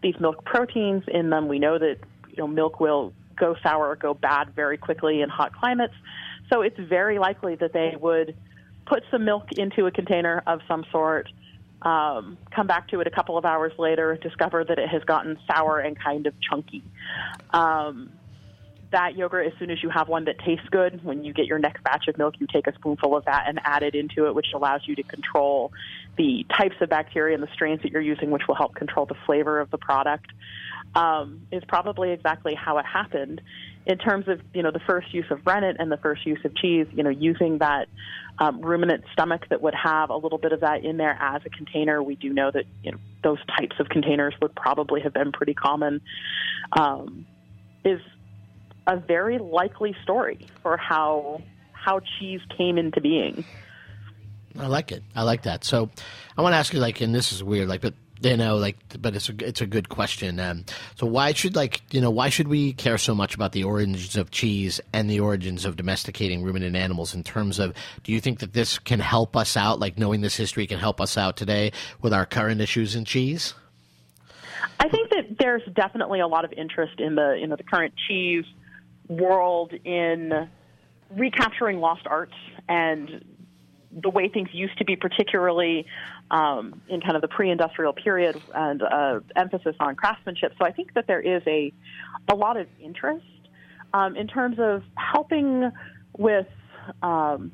these 0.02 0.20
milk 0.20 0.44
proteins 0.44 1.04
in 1.08 1.30
them. 1.30 1.48
We 1.48 1.60
know 1.60 1.80
that 1.80 1.98
you 2.30 2.38
know 2.38 2.48
milk 2.48 2.80
will 2.80 3.14
go 3.38 3.56
sour 3.64 3.88
or 3.88 3.96
go 3.96 4.14
bad 4.14 4.54
very 4.54 4.78
quickly 4.78 5.22
in 5.22 5.30
hot 5.30 5.54
climates. 5.54 5.94
So 6.50 6.62
it's 6.62 6.80
very 6.80 7.20
likely 7.20 7.56
that 7.56 7.74
they 7.74 7.96
would 8.00 8.36
put 8.86 9.04
some 9.12 9.24
milk 9.24 9.52
into 9.58 9.86
a 9.86 9.92
container 9.92 10.42
of 10.48 10.62
some 10.68 10.84
sort, 10.92 11.30
um, 11.84 12.38
come 12.52 12.68
back 12.68 12.88
to 12.90 13.00
it 13.00 13.08
a 13.08 13.12
couple 13.12 13.38
of 13.38 13.46
hours 13.46 13.72
later, 13.78 14.18
discover 14.18 14.64
that 14.64 14.80
it 14.80 14.90
has 14.90 15.04
gotten 15.04 15.38
sour 15.48 15.80
and 15.80 15.98
kind 15.98 16.26
of 16.28 16.34
chunky. 16.42 16.84
Um, 17.52 18.12
that 18.92 19.16
yogurt, 19.16 19.46
as 19.46 19.54
soon 19.60 19.70
as 19.70 19.84
you 19.84 19.90
have 19.90 20.08
one 20.08 20.26
that 20.26 20.40
tastes 20.40 20.68
good, 20.72 21.04
when 21.04 21.24
you 21.24 21.32
get 21.32 21.46
your 21.46 21.60
next 21.60 21.84
batch 21.84 22.08
of 22.08 22.18
milk, 22.18 22.36
you 22.40 22.48
take 22.52 22.66
a 22.66 22.74
spoonful 22.74 23.16
of 23.16 23.26
that 23.26 23.46
and 23.48 23.60
add 23.64 23.84
it 23.84 23.94
into 23.94 24.26
it, 24.26 24.34
which 24.34 24.48
allows 24.56 24.82
you 24.86 24.96
to 24.96 25.04
control 25.04 25.72
the 26.18 26.44
types 26.58 26.76
of 26.82 26.90
bacteria 26.90 27.36
and 27.36 27.44
the 27.44 27.52
strains 27.54 27.84
that 27.84 27.92
you're 27.92 28.02
using, 28.02 28.32
which 28.32 28.48
will 28.48 28.56
help 28.56 28.74
control 28.74 29.06
the 29.06 29.16
flavor 29.28 29.60
of 29.60 29.70
the 29.70 29.78
product. 29.78 30.26
Um, 30.96 31.42
is 31.52 31.64
probably 31.68 32.10
exactly 32.12 32.56
how 32.56 32.80
it 32.80 32.86
happened 32.86 33.42
in 33.86 33.98
terms 33.98 34.28
of 34.28 34.42
you 34.54 34.64
know 34.64 34.72
the 34.72 34.80
first 34.80 35.14
use 35.14 35.26
of 35.30 35.46
rennet 35.46 35.78
and 35.80 35.92
the 35.92 35.98
first 35.98 36.26
use 36.26 36.40
of 36.44 36.56
cheese, 36.56 36.88
you 36.94 37.04
know, 37.04 37.10
using 37.10 37.60
that 37.60 37.88
um, 38.40 38.62
ruminant 38.62 39.04
stomach 39.14 39.48
that 39.50 39.62
would 39.62 39.76
have 39.76 40.10
a 40.10 40.16
little 40.16 40.38
bit 40.38 40.52
of 40.52 40.62
that 40.62 40.84
in 40.84 40.98
there 40.98 41.18
as 41.20 41.42
a 41.46 41.50
container, 41.50 42.02
we 42.02 42.16
do 42.16 42.32
know 42.32 42.52
that 42.52 42.66
you 42.84 42.92
know 42.92 42.98
those 43.24 43.40
types 43.58 43.76
of 43.80 43.90
containers 43.90 44.34
would 44.42 44.56
probably 44.56 45.02
have 45.02 45.14
been 45.14 45.32
pretty 45.32 45.54
common. 45.54 46.02
Um, 46.74 47.26
is 47.86 48.02
a 48.88 48.98
very 48.98 49.38
likely 49.38 49.96
story 50.04 50.46
for 50.62 50.78
how 50.78 51.42
how 51.72 52.02
cheese 52.20 52.42
came 52.58 52.78
into 52.78 53.02
being. 53.02 53.46
I 54.58 54.68
like 54.68 54.92
it. 54.92 55.04
I 55.16 55.24
like 55.24 55.44
that. 55.44 55.64
So, 55.64 55.90
I 56.38 56.42
want 56.42 56.54
to 56.54 56.58
ask 56.58 56.74
you, 56.74 56.80
like, 56.80 57.02
and 57.02 57.14
this 57.14 57.32
is 57.32 57.44
weird, 57.44 57.70
like, 57.70 57.82
but 57.82 57.94
you 58.22 58.36
know, 58.36 58.58
like, 58.58 58.78
but 59.02 59.16
it's 59.16 59.30
a 59.30 59.34
it's 59.40 59.62
a 59.62 59.66
good 59.66 59.90
question. 59.90 60.40
Um, 60.40 60.66
so 60.96 61.08
why 61.08 61.32
should 61.34 61.56
like 61.56 61.82
you 61.92 62.02
know 62.02 62.10
why 62.10 62.30
should 62.30 62.48
we 62.48 62.74
care 62.74 62.98
so 62.98 63.16
much 63.16 63.34
about 63.34 63.54
the 63.54 63.64
origins 63.64 64.18
of 64.18 64.32
cheese 64.32 64.82
and 64.92 65.10
the 65.10 65.20
origins 65.20 65.66
of 65.66 65.78
domesticating 65.78 66.44
ruminant 66.44 66.76
animals? 66.76 67.14
In 67.14 67.24
terms 67.24 67.60
of, 67.60 67.74
do 68.04 68.12
you 68.12 68.20
think 68.20 68.40
that 68.40 68.54
this 68.54 68.78
can 68.78 69.00
help 69.00 69.38
us 69.38 69.56
out? 69.56 69.80
Like 69.80 69.98
knowing 69.98 70.22
this 70.22 70.36
history 70.36 70.68
can 70.68 70.80
help 70.80 71.00
us 71.00 71.18
out 71.18 71.38
today 71.38 71.72
with 72.02 72.14
our 72.14 72.26
current 72.26 72.62
issues 72.62 72.96
in 72.96 73.06
cheese. 73.06 73.54
I 74.80 74.90
think 74.90 75.10
that 75.12 75.38
there's 75.40 75.64
definitely 75.74 76.20
a 76.20 76.28
lot 76.28 76.46
of 76.46 76.54
interest 76.54 77.00
in 77.00 77.16
the 77.16 77.38
you 77.40 77.48
know 77.48 77.56
the 77.56 77.64
current 77.64 77.94
cheese 78.08 78.46
world 79.08 79.74
in 79.86 80.50
recapturing 81.12 81.80
lost 81.80 82.06
arts 82.06 82.36
and 82.68 83.24
the 83.92 84.10
way 84.10 84.30
things 84.30 84.50
used 84.54 84.78
to 84.78 84.86
be, 84.86 84.96
particularly 84.96 85.86
um, 86.32 86.82
in 86.90 87.02
kind 87.02 87.16
of 87.16 87.22
the 87.22 87.28
pre-industrial 87.28 87.94
period, 87.94 88.40
and 88.54 88.82
uh, 88.84 89.20
emphasis 89.36 89.76
on 89.80 89.96
craftsmanship. 89.96 90.54
So 90.58 90.66
I 90.66 90.72
think 90.72 90.94
that 90.94 91.08
there 91.08 91.22
is 91.22 91.42
a 91.48 91.74
a 92.32 92.36
lot 92.36 92.58
of 92.58 92.68
interest 92.82 93.26
um, 93.94 94.16
in 94.16 94.28
terms 94.28 94.58
of 94.60 94.84
helping 94.96 95.72
with 96.18 96.48
um, 97.02 97.52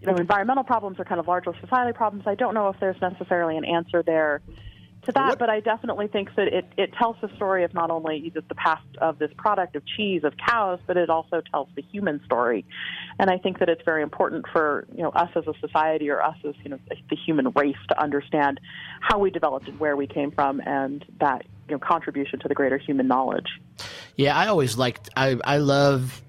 you 0.00 0.06
know 0.06 0.16
environmental 0.16 0.64
problems 0.64 0.98
or 0.98 1.04
kind 1.04 1.20
of 1.20 1.28
larger 1.28 1.52
society 1.60 1.92
problems. 1.92 2.26
I 2.26 2.34
don't 2.34 2.54
know 2.54 2.68
if 2.68 2.80
there's 2.80 3.00
necessarily 3.00 3.56
an 3.56 3.64
answer 3.64 4.02
there 4.02 4.40
to 5.08 5.12
that, 5.12 5.28
What- 5.30 5.38
but 5.38 5.50
I 5.50 5.60
definitely 5.60 6.06
think 6.06 6.34
that 6.36 6.48
it, 6.48 6.66
it 6.76 6.92
tells 6.92 7.16
the 7.20 7.28
story 7.36 7.64
of 7.64 7.74
not 7.74 7.90
only 7.90 8.30
just 8.34 8.48
the 8.48 8.54
past 8.54 8.84
of 8.98 9.18
this 9.18 9.30
product 9.36 9.74
of 9.76 9.82
cheese 9.84 10.22
of 10.24 10.34
cows, 10.36 10.78
but 10.86 10.96
it 10.96 11.10
also 11.10 11.40
tells 11.50 11.68
the 11.74 11.82
human 11.82 12.22
story. 12.24 12.64
And 13.18 13.30
I 13.30 13.38
think 13.38 13.58
that 13.58 13.68
it's 13.68 13.82
very 13.84 14.02
important 14.02 14.46
for 14.52 14.86
you 14.94 15.02
know 15.02 15.10
us 15.10 15.30
as 15.34 15.46
a 15.46 15.54
society 15.60 16.08
or 16.10 16.22
us 16.22 16.36
as 16.46 16.54
you 16.62 16.70
know 16.70 16.78
the 17.10 17.16
human 17.16 17.50
race 17.50 17.76
to 17.88 18.00
understand 18.00 18.60
how 19.00 19.18
we 19.18 19.30
developed 19.30 19.66
and 19.68 19.80
where 19.80 19.96
we 19.96 20.06
came 20.06 20.30
from, 20.30 20.60
and 20.60 21.04
that 21.20 21.44
you 21.68 21.74
know 21.74 21.78
contribution 21.78 22.38
to 22.40 22.48
the 22.48 22.54
greater 22.54 22.78
human 22.78 23.08
knowledge. 23.08 23.48
Yeah, 24.16 24.36
I 24.36 24.46
always 24.48 24.76
liked. 24.76 25.08
I 25.16 25.38
I 25.44 25.56
love, 25.58 26.22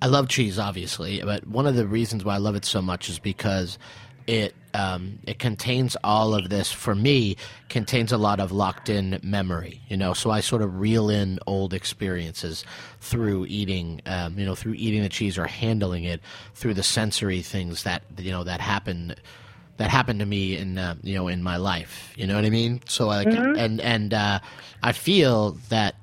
I 0.00 0.06
love 0.06 0.28
cheese, 0.28 0.58
obviously, 0.58 1.20
but 1.22 1.46
one 1.46 1.66
of 1.66 1.74
the 1.74 1.86
reasons 1.86 2.24
why 2.24 2.34
I 2.36 2.38
love 2.38 2.54
it 2.54 2.64
so 2.64 2.80
much 2.80 3.08
is 3.08 3.18
because 3.18 3.78
it 4.26 4.54
um, 4.72 5.18
it 5.26 5.38
contains 5.38 5.96
all 6.04 6.34
of 6.34 6.48
this. 6.48 6.70
For 6.70 6.94
me, 6.94 7.36
contains 7.68 8.12
a 8.12 8.18
lot 8.18 8.38
of 8.38 8.52
locked 8.52 8.88
in 8.88 9.18
memory. 9.22 9.80
You 9.88 9.96
know, 9.96 10.12
so 10.12 10.30
I 10.30 10.40
sort 10.40 10.62
of 10.62 10.78
reel 10.78 11.10
in 11.10 11.38
old 11.46 11.74
experiences 11.74 12.64
through 13.00 13.46
eating. 13.46 14.00
Um, 14.06 14.38
you 14.38 14.46
know, 14.46 14.54
through 14.54 14.74
eating 14.74 15.02
the 15.02 15.08
cheese 15.08 15.38
or 15.38 15.46
handling 15.46 16.04
it 16.04 16.20
through 16.54 16.74
the 16.74 16.82
sensory 16.82 17.42
things 17.42 17.82
that 17.84 18.02
you 18.18 18.30
know 18.30 18.44
that 18.44 18.60
happen 18.60 19.14
that 19.78 19.88
happened 19.88 20.20
to 20.20 20.26
me 20.26 20.56
in 20.56 20.76
uh, 20.78 20.94
you 21.02 21.14
know 21.14 21.28
in 21.28 21.42
my 21.42 21.56
life. 21.56 22.12
You 22.16 22.26
know 22.26 22.34
what 22.34 22.44
I 22.44 22.50
mean? 22.50 22.80
So 22.86 23.06
like 23.06 23.26
and 23.26 23.80
and 23.80 24.14
uh, 24.14 24.40
I 24.82 24.92
feel 24.92 25.52
that 25.70 25.96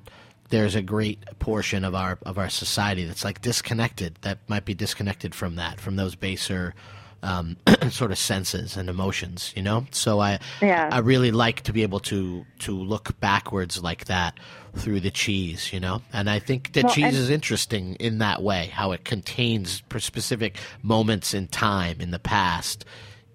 there's 0.50 0.74
a 0.74 0.82
great 0.82 1.24
portion 1.38 1.84
of 1.84 1.94
our 1.94 2.18
of 2.24 2.38
our 2.38 2.48
society 2.48 3.04
that's 3.04 3.24
like 3.24 3.40
disconnected 3.40 4.18
that 4.22 4.38
might 4.48 4.64
be 4.64 4.74
disconnected 4.74 5.34
from 5.34 5.56
that 5.56 5.80
from 5.80 5.96
those 5.96 6.14
baser 6.14 6.74
um, 7.22 7.56
sort 7.90 8.10
of 8.12 8.18
senses 8.18 8.76
and 8.76 8.88
emotions 8.88 9.52
you 9.56 9.62
know 9.62 9.86
so 9.90 10.20
i 10.20 10.38
Yeah. 10.62 10.88
i 10.92 10.98
really 10.98 11.30
like 11.32 11.62
to 11.62 11.72
be 11.72 11.82
able 11.82 12.00
to 12.00 12.44
to 12.60 12.72
look 12.72 13.18
backwards 13.20 13.82
like 13.82 14.04
that 14.06 14.38
through 14.76 15.00
the 15.00 15.10
cheese 15.10 15.72
you 15.72 15.80
know 15.80 16.02
and 16.12 16.30
i 16.30 16.38
think 16.38 16.72
that 16.74 16.84
Well, 16.84 16.94
cheese 16.94 17.04
and- 17.06 17.16
is 17.16 17.30
interesting 17.30 17.94
in 17.96 18.18
that 18.18 18.42
way 18.42 18.66
how 18.72 18.92
it 18.92 19.04
contains 19.04 19.82
specific 19.98 20.56
moments 20.82 21.34
in 21.34 21.48
time 21.48 22.00
in 22.00 22.10
the 22.12 22.18
past 22.20 22.84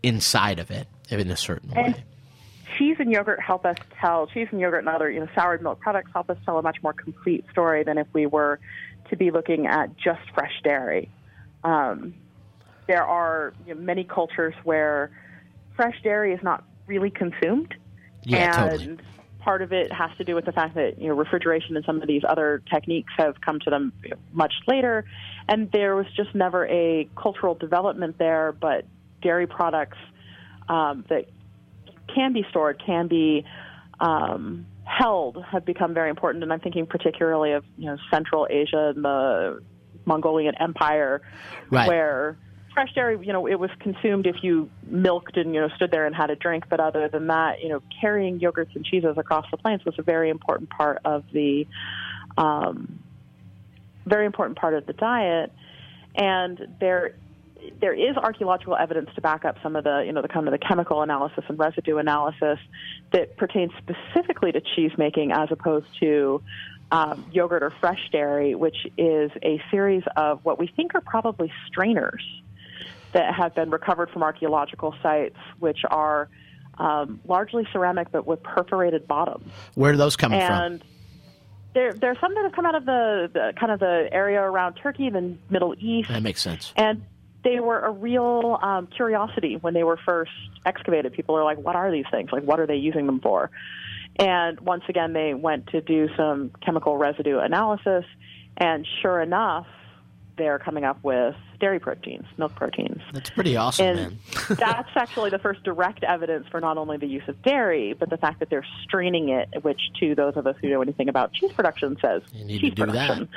inside 0.02 0.60
of 0.60 0.72
it 0.72 0.88
in 1.10 1.30
a 1.30 1.38
certain 1.38 1.72
And- 1.76 1.96
way 1.96 2.04
cheese 2.78 2.96
and 3.00 3.12
yogurt 3.12 3.40
help 3.40 3.66
us 3.66 3.78
tell 4.00 4.26
cheese 4.28 4.48
and 4.52 4.60
yogurt 4.60 4.80
and 4.80 4.90
other 4.90 5.12
you 5.12 5.20
know 5.20 5.28
soured 5.36 5.62
milk 5.62 5.80
products 5.80 6.10
help 6.14 6.30
us 6.30 6.38
tell 6.46 6.58
a 6.58 6.62
much 6.62 6.82
more 6.82 6.94
complete 6.94 7.46
story 7.52 7.84
than 7.84 7.98
if 7.98 8.08
we 8.14 8.26
were 8.26 8.60
to 9.10 9.16
be 9.18 9.30
looking 9.30 9.68
at 9.68 9.96
just 9.98 10.22
fresh 10.34 10.54
dairy. 10.64 11.08
Um, 11.64 12.16
there 12.88 13.06
are 13.06 13.54
you 13.66 13.74
know, 13.74 13.82
many 13.82 14.04
cultures 14.04 14.54
where 14.64 15.12
fresh 15.76 15.96
dairy 16.04 16.34
is 16.34 16.44
not 16.44 16.64
really 16.88 17.10
consumed, 17.10 17.74
yeah 18.24 18.66
and 18.66 18.80
totally 18.80 18.98
part 19.44 19.62
of 19.62 19.74
it 19.74 19.92
has 19.92 20.10
to 20.18 20.24
do 20.24 20.36
with 20.36 20.46
the 20.46 20.52
fact 20.54 20.76
that 20.76 21.00
you 21.00 21.08
know 21.10 21.16
refrigeration 21.16 21.76
and 21.76 21.86
some 21.86 22.02
of 22.02 22.08
these 22.08 22.24
other 22.28 22.64
techniques 22.74 23.12
have 23.18 23.40
come 23.42 23.60
to 23.60 23.70
them 23.70 23.92
much 24.32 24.54
later, 24.68 25.06
and 25.50 25.72
there 25.72 25.96
was 25.96 26.06
just 26.16 26.34
never 26.34 26.66
a 26.68 27.08
cultural 27.22 27.54
development 27.54 28.18
there. 28.18 28.54
But 28.54 28.86
dairy 29.22 29.48
products 29.48 29.98
um, 30.70 31.06
that 31.10 31.26
can 32.14 32.34
be 32.34 32.46
stored, 32.50 32.82
can 32.86 33.08
be 33.08 33.46
um, 34.00 34.66
held, 34.86 35.44
have 35.52 35.66
become 35.66 35.94
very 35.94 36.10
important. 36.10 36.44
And 36.44 36.54
I'm 36.54 36.60
thinking 36.60 36.86
particularly 36.86 37.52
of 37.52 37.66
you 37.78 37.88
know 37.88 37.98
Central 38.10 38.48
Asia 38.50 38.94
and 38.96 39.04
the 39.04 39.62
Mongolian 40.06 40.56
Empire, 40.56 41.22
Right. 41.70 41.88
where 41.88 42.38
fresh 42.74 42.94
dairy, 42.94 43.18
you 43.26 43.34
know, 43.34 43.48
it 43.48 43.60
was 43.60 43.70
consumed 43.80 44.28
if 44.28 44.38
you 44.44 44.70
milked 44.88 45.38
and 45.38 45.54
you 45.54 45.62
know 45.62 45.70
stood 45.76 45.92
there 45.92 46.06
and 46.06 46.16
had 46.16 46.30
a 46.30 46.36
drink. 46.36 46.66
But 46.70 46.80
other 46.80 47.08
than 47.08 47.28
that, 47.28 47.62
you 47.62 47.70
know, 47.70 47.82
carrying 48.02 48.40
yogurts 48.40 48.76
and 48.76 48.86
cheeses 48.86 49.18
across 49.18 49.46
the 49.52 49.58
plains 49.58 49.86
was 49.86 49.96
a 49.98 50.04
very 50.04 50.30
important 50.30 50.70
part 50.70 51.00
of 51.06 51.24
the 51.32 51.68
um, 52.38 53.00
very 54.06 54.26
important 54.26 54.58
part 54.58 54.74
of 54.74 54.86
the 54.86 54.94
diet. 54.94 55.52
And 56.16 56.76
there 56.80 57.16
there 57.80 57.94
is 57.94 58.18
archaeological 58.18 58.76
evidence 58.76 59.10
to 59.16 59.22
back 59.22 59.46
up 59.46 59.56
some 59.64 59.76
of 59.76 59.86
the, 59.86 60.04
you 60.06 60.12
know, 60.12 60.22
the 60.22 60.28
kind 60.28 60.48
of 60.48 60.52
the 60.52 60.58
chemical 60.58 61.02
analysis 61.02 61.46
and 61.48 61.58
residue 61.58 61.98
analysis 61.98 62.60
that 63.12 63.38
pertains 63.38 63.72
specifically 63.78 64.52
to 64.52 64.62
cheese 64.76 64.92
making 64.98 65.32
as 65.32 65.50
opposed 65.50 65.88
to 66.00 66.42
um, 66.92 67.26
yogurt 67.32 67.64
or 67.64 67.72
fresh 67.80 68.10
dairy, 68.12 68.54
which 68.54 68.86
is 68.98 69.32
a 69.42 69.62
series 69.72 70.04
of 70.18 70.44
what 70.44 70.60
we 70.60 70.68
think 70.68 70.94
are 70.94 71.02
probably 71.02 71.52
strainers 71.68 72.24
that 73.14 73.34
have 73.34 73.56
been 73.56 73.70
recovered 73.70 74.10
from 74.10 74.24
archaeological 74.24 74.96
sites, 75.02 75.38
which 75.60 75.80
are 75.90 76.30
um, 76.78 77.20
largely 77.26 77.68
ceramic 77.72 78.12
but 78.12 78.26
with 78.26 78.42
perforated 78.42 79.08
bottoms 79.08 79.52
where 79.76 79.94
are 79.94 79.98
those 79.98 80.16
coming 80.16 80.40
from 80.40 80.64
and 80.64 80.84
there 81.74 81.90
are 82.04 82.18
some 82.22 82.36
that 82.36 82.44
have 82.44 82.52
come 82.54 82.68
out 82.68 82.76
of 82.76 82.86
the, 82.86 83.30
the 83.34 83.54
kind 83.60 83.72
of 83.72 83.80
the 83.80 84.08
area 84.12 84.40
around 84.40 84.74
Turkey, 84.74 85.10
the 85.10 85.36
Middle 85.50 85.74
East, 85.80 86.10
that 86.10 86.24
makes 86.24 86.42
sense 86.42 86.74
and 86.76 87.04
they 87.44 87.60
were 87.60 87.80
a 87.80 87.92
real 87.92 88.58
um, 88.62 88.88
curiosity 88.88 89.58
when 89.58 89.74
they 89.74 89.84
were 89.84 90.00
first 90.06 90.32
excavated. 90.66 91.14
People 91.14 91.36
are 91.36 91.44
like, 91.44 91.58
"What 91.58 91.76
are 91.76 91.92
these 91.92 92.06
things? 92.10 92.30
Like, 92.32 92.44
what 92.44 92.60
are 92.60 92.66
they 92.66 92.78
using 92.78 93.06
them 93.06 93.20
for?" 93.20 93.52
And 94.18 94.60
once 94.62 94.84
again, 94.88 95.14
they 95.14 95.34
went 95.34 95.68
to 95.68 95.82
do 95.82 96.08
some 96.16 96.52
chemical 96.64 96.96
residue 96.96 97.40
analysis, 97.40 98.06
and 98.56 98.88
sure 99.02 99.22
enough, 99.22 99.68
they're 100.38 100.60
coming 100.60 100.84
up 100.84 101.04
with 101.04 101.36
dairy 101.60 101.80
proteins, 101.80 102.26
milk 102.38 102.56
proteins. 102.56 103.02
that's 103.14 103.30
pretty 103.30 103.56
awesome 103.56 103.86
And 103.86 103.98
man 103.98 104.18
that's 104.50 104.90
actually 104.96 105.30
the 105.30 105.40
first 105.40 105.64
direct 105.64 106.04
evidence 106.04 106.48
for 106.50 106.60
not 106.60 106.78
only 106.78 106.98
the 106.98 107.08
use 107.08 107.24
of 107.28 107.42
dairy, 107.44 107.94
but 107.94 108.10
the 108.10 108.18
fact 108.18 108.40
that 108.40 108.50
they're 108.50 108.66
straining 108.84 109.30
it, 109.30 109.50
which 109.64 109.80
to 110.00 110.16
those 110.16 110.36
of 110.36 110.48
us 110.48 110.56
who 110.62 110.70
know 110.70 110.82
anything 110.82 111.10
about 111.10 111.34
cheese 111.34 111.52
production 111.54 111.98
says 112.02 112.22
You 112.34 112.46
need 112.46 112.56
to 112.56 112.60
cheese 112.62 112.74
do 112.76 112.86
that. 112.88 112.92
production. 112.92 113.30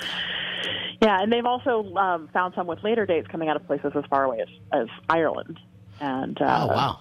Yeah, 1.03 1.21
and 1.21 1.33
they've 1.33 1.45
also 1.45 1.95
um, 1.97 2.29
found 2.33 2.55
some 2.55 2.67
with 2.67 2.83
later 2.83 3.05
dates 3.07 3.29
coming 3.29 3.49
out 3.49 3.57
of 3.57 3.67
places 3.67 3.93
as 3.95 4.05
far 4.09 4.25
away 4.25 4.41
as, 4.41 4.49
as 4.73 4.89
Ireland. 5.09 5.61
And 6.01 6.41
uh, 6.41 6.67
oh 6.71 6.75
wow 6.75 6.99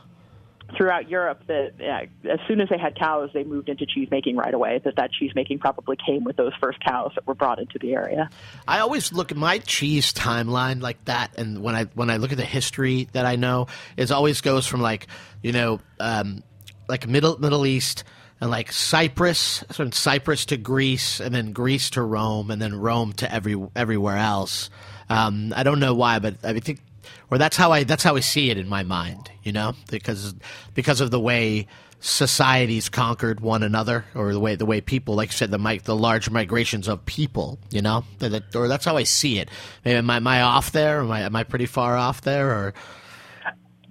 throughout 0.78 1.10
Europe, 1.10 1.43
that 1.47 1.73
yeah, 1.80 2.06
as 2.30 2.39
soon 2.47 2.62
as 2.62 2.69
they 2.69 2.78
had 2.78 2.95
cows, 2.97 3.30
they 3.34 3.43
moved 3.43 3.69
into 3.69 3.86
cheese 3.86 4.08
making 4.12 4.36
right 4.36 4.54
away. 4.54 4.82
That 4.84 4.95
that 4.95 5.12
cheese 5.12 5.32
making 5.36 5.60
probably 5.60 5.97
came 5.97 6.23
with 6.23 6.36
those 6.36 6.54
first 6.60 6.80
cows 6.84 7.12
that 7.15 7.25
were 7.28 7.36
brought 7.36 7.60
into 7.60 7.80
the 7.80 7.93
area. 7.93 8.30
I 8.67 8.80
always 8.80 9.13
look 9.13 9.32
at 9.32 9.38
my 9.38 9.60
cheese 9.60 10.13
timeline 10.13 10.82
like 10.82 11.04
that, 11.06 11.38
and 11.38 11.62
when 11.62 11.75
I 11.75 11.86
when 11.93 12.10
I 12.10 12.17
look 12.17 12.32
at 12.32 12.38
the 12.38 12.45
history 12.45 13.08
that 13.13 13.25
I 13.25 13.36
know, 13.36 13.67
it 13.97 14.12
always 14.12 14.41
goes 14.41 14.67
from 14.67 14.82
like 14.82 15.08
you 15.41 15.51
know 15.51 15.80
um, 15.99 16.43
like 16.88 17.08
Middle 17.08 17.39
Middle 17.39 17.65
East 17.65 18.04
and 18.41 18.49
like 18.49 18.71
Cyprus, 18.71 19.63
from 19.71 19.91
Cyprus 19.91 20.45
to 20.47 20.58
Greece, 20.58 21.19
and 21.19 21.34
then 21.34 21.54
Greece 21.54 21.91
to 21.91 22.01
Rome, 22.01 22.51
and 22.51 22.62
then 22.62 22.75
Rome 22.75 23.13
to 23.13 23.34
every 23.34 23.56
everywhere 23.75 24.17
else. 24.17 24.69
Um, 25.10 25.54
I 25.56 25.63
don't 25.63 25.80
know 25.80 25.93
why, 25.93 26.19
but 26.19 26.36
I 26.43 26.60
think, 26.60 26.80
or 27.29 27.37
that's 27.37 27.57
how 27.57 27.71
I 27.71 27.83
that's 27.83 28.03
how 28.03 28.15
I 28.15 28.19
see 28.19 28.49
it 28.49 28.57
in 28.57 28.67
my 28.67 28.83
mind, 28.83 29.31
you 29.43 29.51
know, 29.51 29.73
because 29.89 30.33
because 30.73 31.01
of 31.01 31.11
the 31.11 31.19
way 31.19 31.67
societies 31.99 32.87
conquered 32.87 33.39
one 33.39 33.63
another, 33.63 34.05
or 34.13 34.31
the 34.31 34.39
way 34.39 34.55
the 34.55 34.65
way 34.65 34.81
people, 34.81 35.15
like 35.15 35.29
you 35.29 35.33
said, 35.33 35.51
the 35.51 35.81
the 35.83 35.95
large 35.95 36.29
migrations 36.29 36.87
of 36.87 37.05
people, 37.05 37.57
you 37.71 37.81
know, 37.81 38.03
that, 38.19 38.55
or 38.55 38.67
that's 38.67 38.85
how 38.85 38.97
I 38.97 39.03
see 39.03 39.39
it. 39.39 39.49
Maybe 39.83 39.97
am 39.97 40.09
I, 40.09 40.17
am 40.17 40.27
I 40.27 40.41
off 40.41 40.71
there? 40.71 40.99
Am 40.99 41.11
I 41.11 41.21
am 41.21 41.35
I 41.35 41.43
pretty 41.43 41.65
far 41.65 41.97
off 41.97 42.21
there? 42.21 42.51
Or 42.51 42.73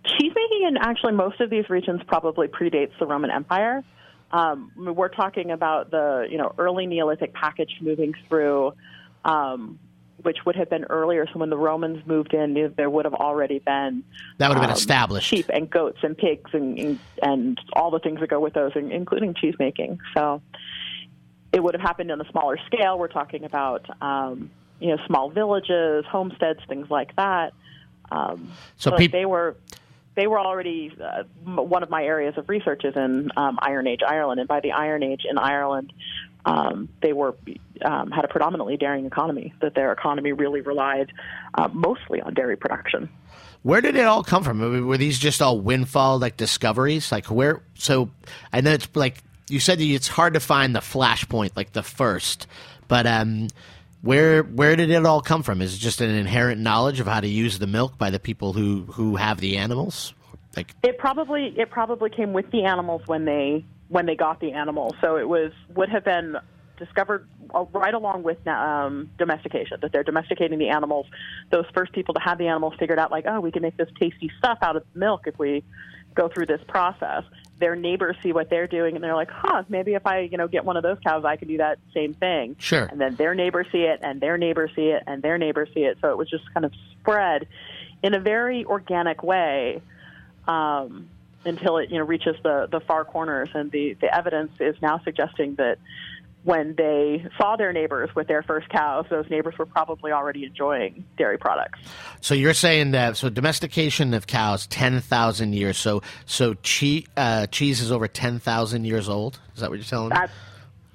Cheese 0.04 0.32
making 0.34 0.66
in 0.68 0.76
actually 0.76 1.12
most 1.12 1.40
of 1.40 1.50
these 1.50 1.68
regions 1.68 2.02
probably 2.06 2.46
predates 2.46 2.96
the 2.98 3.06
Roman 3.06 3.30
Empire. 3.30 3.82
Um, 4.30 4.72
we're 4.76 5.08
talking 5.08 5.50
about 5.50 5.90
the 5.90 6.26
you 6.30 6.38
know 6.38 6.54
early 6.58 6.86
Neolithic 6.86 7.32
package 7.34 7.78
moving 7.80 8.14
through, 8.28 8.72
um, 9.24 9.78
which 10.24 10.38
would 10.44 10.56
have 10.56 10.70
been 10.70 10.84
earlier. 10.84 11.26
So 11.32 11.38
when 11.38 11.50
the 11.50 11.56
Romans 11.56 12.04
moved 12.06 12.34
in, 12.34 12.72
there 12.76 12.90
would 12.90 13.04
have 13.04 13.14
already 13.14 13.58
been 13.58 14.02
that 14.38 14.48
would 14.48 14.56
have 14.56 14.62
been 14.62 14.70
um, 14.70 14.76
established. 14.76 15.28
sheep 15.28 15.50
and 15.52 15.70
goats 15.70 15.98
and 16.02 16.16
pigs 16.16 16.50
and, 16.52 16.78
and 16.78 16.98
and 17.22 17.60
all 17.74 17.90
the 17.90 17.98
things 18.00 18.20
that 18.20 18.30
go 18.30 18.40
with 18.40 18.54
those, 18.54 18.72
including 18.74 19.34
cheese 19.34 19.54
making. 19.58 20.00
So 20.14 20.42
it 21.52 21.62
would 21.62 21.74
have 21.74 21.82
happened 21.82 22.10
on 22.10 22.20
a 22.20 22.28
smaller 22.30 22.58
scale. 22.66 22.98
We're 22.98 23.08
talking 23.08 23.44
about 23.44 23.86
um, 24.02 24.50
you 24.80 24.88
know 24.88 24.98
small 25.06 25.30
villages, 25.30 26.04
homesteads, 26.06 26.60
things 26.68 26.90
like 26.90 27.14
that. 27.16 27.52
Um, 28.10 28.50
So 28.76 28.92
peop- 28.92 29.12
they 29.12 29.26
were 29.26 29.56
they 30.14 30.26
were 30.26 30.38
already 30.38 30.92
uh, 31.02 31.24
one 31.44 31.82
of 31.82 31.90
my 31.90 32.04
areas 32.04 32.34
of 32.38 32.48
research 32.48 32.84
is 32.84 32.96
in 32.96 33.30
um, 33.36 33.58
Iron 33.60 33.86
Age 33.86 34.00
Ireland, 34.06 34.40
and 34.40 34.48
by 34.48 34.60
the 34.60 34.72
Iron 34.72 35.02
Age 35.02 35.22
in 35.28 35.38
Ireland, 35.38 35.92
um, 36.46 36.88
they 37.00 37.12
were 37.12 37.34
um, 37.84 38.10
had 38.10 38.24
a 38.24 38.28
predominantly 38.28 38.76
dairying 38.76 39.06
economy. 39.06 39.52
That 39.60 39.74
their 39.74 39.92
economy 39.92 40.32
really 40.32 40.60
relied 40.60 41.12
uh, 41.54 41.68
mostly 41.72 42.20
on 42.20 42.34
dairy 42.34 42.56
production. 42.56 43.08
Where 43.62 43.80
did 43.80 43.96
it 43.96 44.04
all 44.04 44.22
come 44.22 44.44
from? 44.44 44.62
I 44.62 44.66
mean, 44.66 44.86
Were 44.86 44.98
these 44.98 45.18
just 45.18 45.40
all 45.40 45.58
windfall 45.58 46.18
like 46.18 46.36
discoveries? 46.36 47.10
Like 47.10 47.26
where? 47.26 47.62
So 47.74 48.10
I 48.52 48.60
know 48.60 48.72
it's 48.72 48.88
like 48.94 49.22
you 49.48 49.60
said. 49.60 49.80
It's 49.80 50.08
hard 50.08 50.34
to 50.34 50.40
find 50.40 50.74
the 50.74 50.80
flashpoint, 50.80 51.52
like 51.56 51.72
the 51.72 51.82
first. 51.82 52.46
But 52.88 53.06
um, 53.06 53.48
where 54.02 54.42
where 54.42 54.76
did 54.76 54.90
it 54.90 55.06
all 55.06 55.22
come 55.22 55.42
from? 55.42 55.62
Is 55.62 55.74
it 55.74 55.78
just 55.78 56.02
an 56.02 56.10
inherent 56.10 56.60
knowledge 56.60 57.00
of 57.00 57.06
how 57.06 57.20
to 57.20 57.28
use 57.28 57.58
the 57.58 57.66
milk 57.66 57.96
by 57.96 58.10
the 58.10 58.20
people 58.20 58.52
who 58.52 58.82
who 58.82 59.16
have 59.16 59.40
the 59.40 59.56
animals? 59.56 60.12
Like 60.56 60.74
it 60.82 60.98
probably 60.98 61.54
it 61.56 61.70
probably 61.70 62.10
came 62.10 62.34
with 62.34 62.50
the 62.50 62.64
animals 62.64 63.02
when 63.06 63.24
they 63.24 63.64
when 63.94 64.06
they 64.06 64.16
got 64.16 64.40
the 64.40 64.50
animals. 64.50 64.92
So 65.00 65.18
it 65.18 65.28
was 65.28 65.52
would 65.72 65.88
have 65.88 66.04
been 66.04 66.36
discovered 66.76 67.28
uh, 67.54 67.64
right 67.72 67.94
along 67.94 68.24
with 68.24 68.44
um, 68.48 69.08
domestication 69.18 69.78
that 69.82 69.92
they're 69.92 70.02
domesticating 70.02 70.58
the 70.58 70.70
animals. 70.70 71.06
Those 71.50 71.66
first 71.72 71.92
people 71.92 72.12
to 72.14 72.20
have 72.20 72.36
the 72.38 72.48
animals 72.48 72.74
figured 72.76 72.98
out 72.98 73.12
like, 73.12 73.24
oh, 73.28 73.38
we 73.38 73.52
can 73.52 73.62
make 73.62 73.76
this 73.76 73.88
tasty 74.00 74.32
stuff 74.36 74.58
out 74.62 74.74
of 74.74 74.82
milk 74.96 75.28
if 75.28 75.38
we 75.38 75.62
go 76.12 76.28
through 76.28 76.46
this 76.46 76.60
process. 76.66 77.22
Their 77.60 77.76
neighbors 77.76 78.16
see 78.20 78.32
what 78.32 78.50
they're 78.50 78.66
doing 78.66 78.96
and 78.96 79.04
they're 79.04 79.14
like, 79.14 79.30
huh, 79.30 79.62
maybe 79.68 79.94
if 79.94 80.04
I, 80.04 80.22
you 80.22 80.38
know, 80.38 80.48
get 80.48 80.64
one 80.64 80.76
of 80.76 80.82
those 80.82 80.98
cows, 81.06 81.24
I 81.24 81.36
can 81.36 81.46
do 81.46 81.58
that 81.58 81.78
same 81.94 82.14
thing. 82.14 82.56
Sure. 82.58 82.86
And 82.86 83.00
then 83.00 83.14
their 83.14 83.36
neighbors 83.36 83.68
see 83.70 83.82
it 83.82 84.00
and 84.02 84.20
their 84.20 84.36
neighbors 84.38 84.72
see 84.74 84.88
it 84.88 85.04
and 85.06 85.22
their 85.22 85.38
neighbors 85.38 85.68
see 85.72 85.84
it. 85.84 85.98
So 86.00 86.10
it 86.10 86.18
was 86.18 86.28
just 86.28 86.52
kind 86.52 86.66
of 86.66 86.72
spread 86.98 87.46
in 88.02 88.12
a 88.12 88.18
very 88.18 88.64
organic 88.64 89.22
way. 89.22 89.82
Um, 90.48 91.10
until 91.44 91.78
it 91.78 91.90
you 91.90 91.98
know 91.98 92.04
reaches 92.04 92.36
the 92.42 92.68
the 92.70 92.80
far 92.80 93.04
corners 93.04 93.48
and 93.54 93.70
the 93.70 93.94
the 94.00 94.14
evidence 94.14 94.52
is 94.60 94.76
now 94.80 95.00
suggesting 95.04 95.54
that 95.56 95.78
when 96.44 96.74
they 96.76 97.26
saw 97.38 97.56
their 97.56 97.72
neighbors 97.72 98.10
with 98.14 98.28
their 98.28 98.42
first 98.42 98.68
cows, 98.68 99.06
those 99.08 99.28
neighbors 99.30 99.56
were 99.58 99.64
probably 99.64 100.12
already 100.12 100.44
enjoying 100.44 101.04
dairy 101.16 101.38
products. 101.38 101.78
So 102.20 102.34
you're 102.34 102.52
saying 102.52 102.90
that 102.90 103.16
so 103.16 103.30
domestication 103.30 104.12
of 104.12 104.26
cows 104.26 104.66
ten 104.66 105.00
thousand 105.00 105.54
years. 105.54 105.78
So 105.78 106.02
so 106.26 106.54
cheese 106.54 107.06
uh, 107.16 107.46
cheese 107.46 107.80
is 107.80 107.90
over 107.90 108.08
ten 108.08 108.38
thousand 108.38 108.84
years 108.84 109.08
old. 109.08 109.40
Is 109.54 109.60
that 109.60 109.70
what 109.70 109.78
you're 109.78 109.86
telling 109.86 110.10
me? 110.10 110.16
That's, 110.16 110.32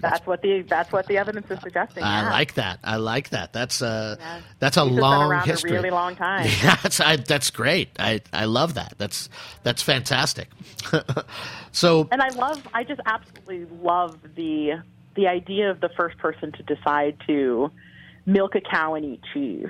that's 0.02 0.26
what 0.26 0.42
the 0.42 0.62
that's 0.62 0.92
what 0.92 1.08
the 1.08 1.18
evidence 1.18 1.50
is 1.50 1.60
suggesting. 1.62 2.04
I 2.04 2.22
yeah. 2.22 2.30
like 2.30 2.54
that. 2.56 2.80
I 2.84 2.98
like 2.98 3.30
that. 3.30 3.54
That's 3.54 3.82
uh 3.82 4.16
yeah. 4.20 4.42
that's 4.60 4.78
a 4.78 4.84
long 4.84 5.42
history. 5.42 5.72
A 5.72 5.74
really 5.74 5.90
long 5.90 6.16
time. 6.28 6.48
Yeah, 6.64 6.76
that's 6.82 7.00
I, 7.00 7.18
that's 7.18 7.50
great. 7.50 7.90
I 8.00 8.22
I 8.34 8.46
love 8.46 8.76
that. 8.76 8.96
That's 8.98 9.30
that's 9.64 9.82
fantastic. 9.82 10.50
so 11.72 12.08
and 12.12 12.22
I 12.22 12.30
love 12.30 12.66
I 12.74 12.84
just 12.84 13.02
absolutely 13.06 13.66
love 13.82 14.18
the 14.36 14.82
the 15.16 15.28
idea 15.28 15.70
of 15.70 15.82
the 15.82 15.90
first 15.90 16.18
person 16.18 16.52
to 16.54 16.64
decide 16.64 17.18
to 17.28 17.72
milk 18.26 18.56
a 18.56 18.62
cow 18.62 18.94
and 18.94 19.06
eat 19.06 19.22
cheese. 19.34 19.70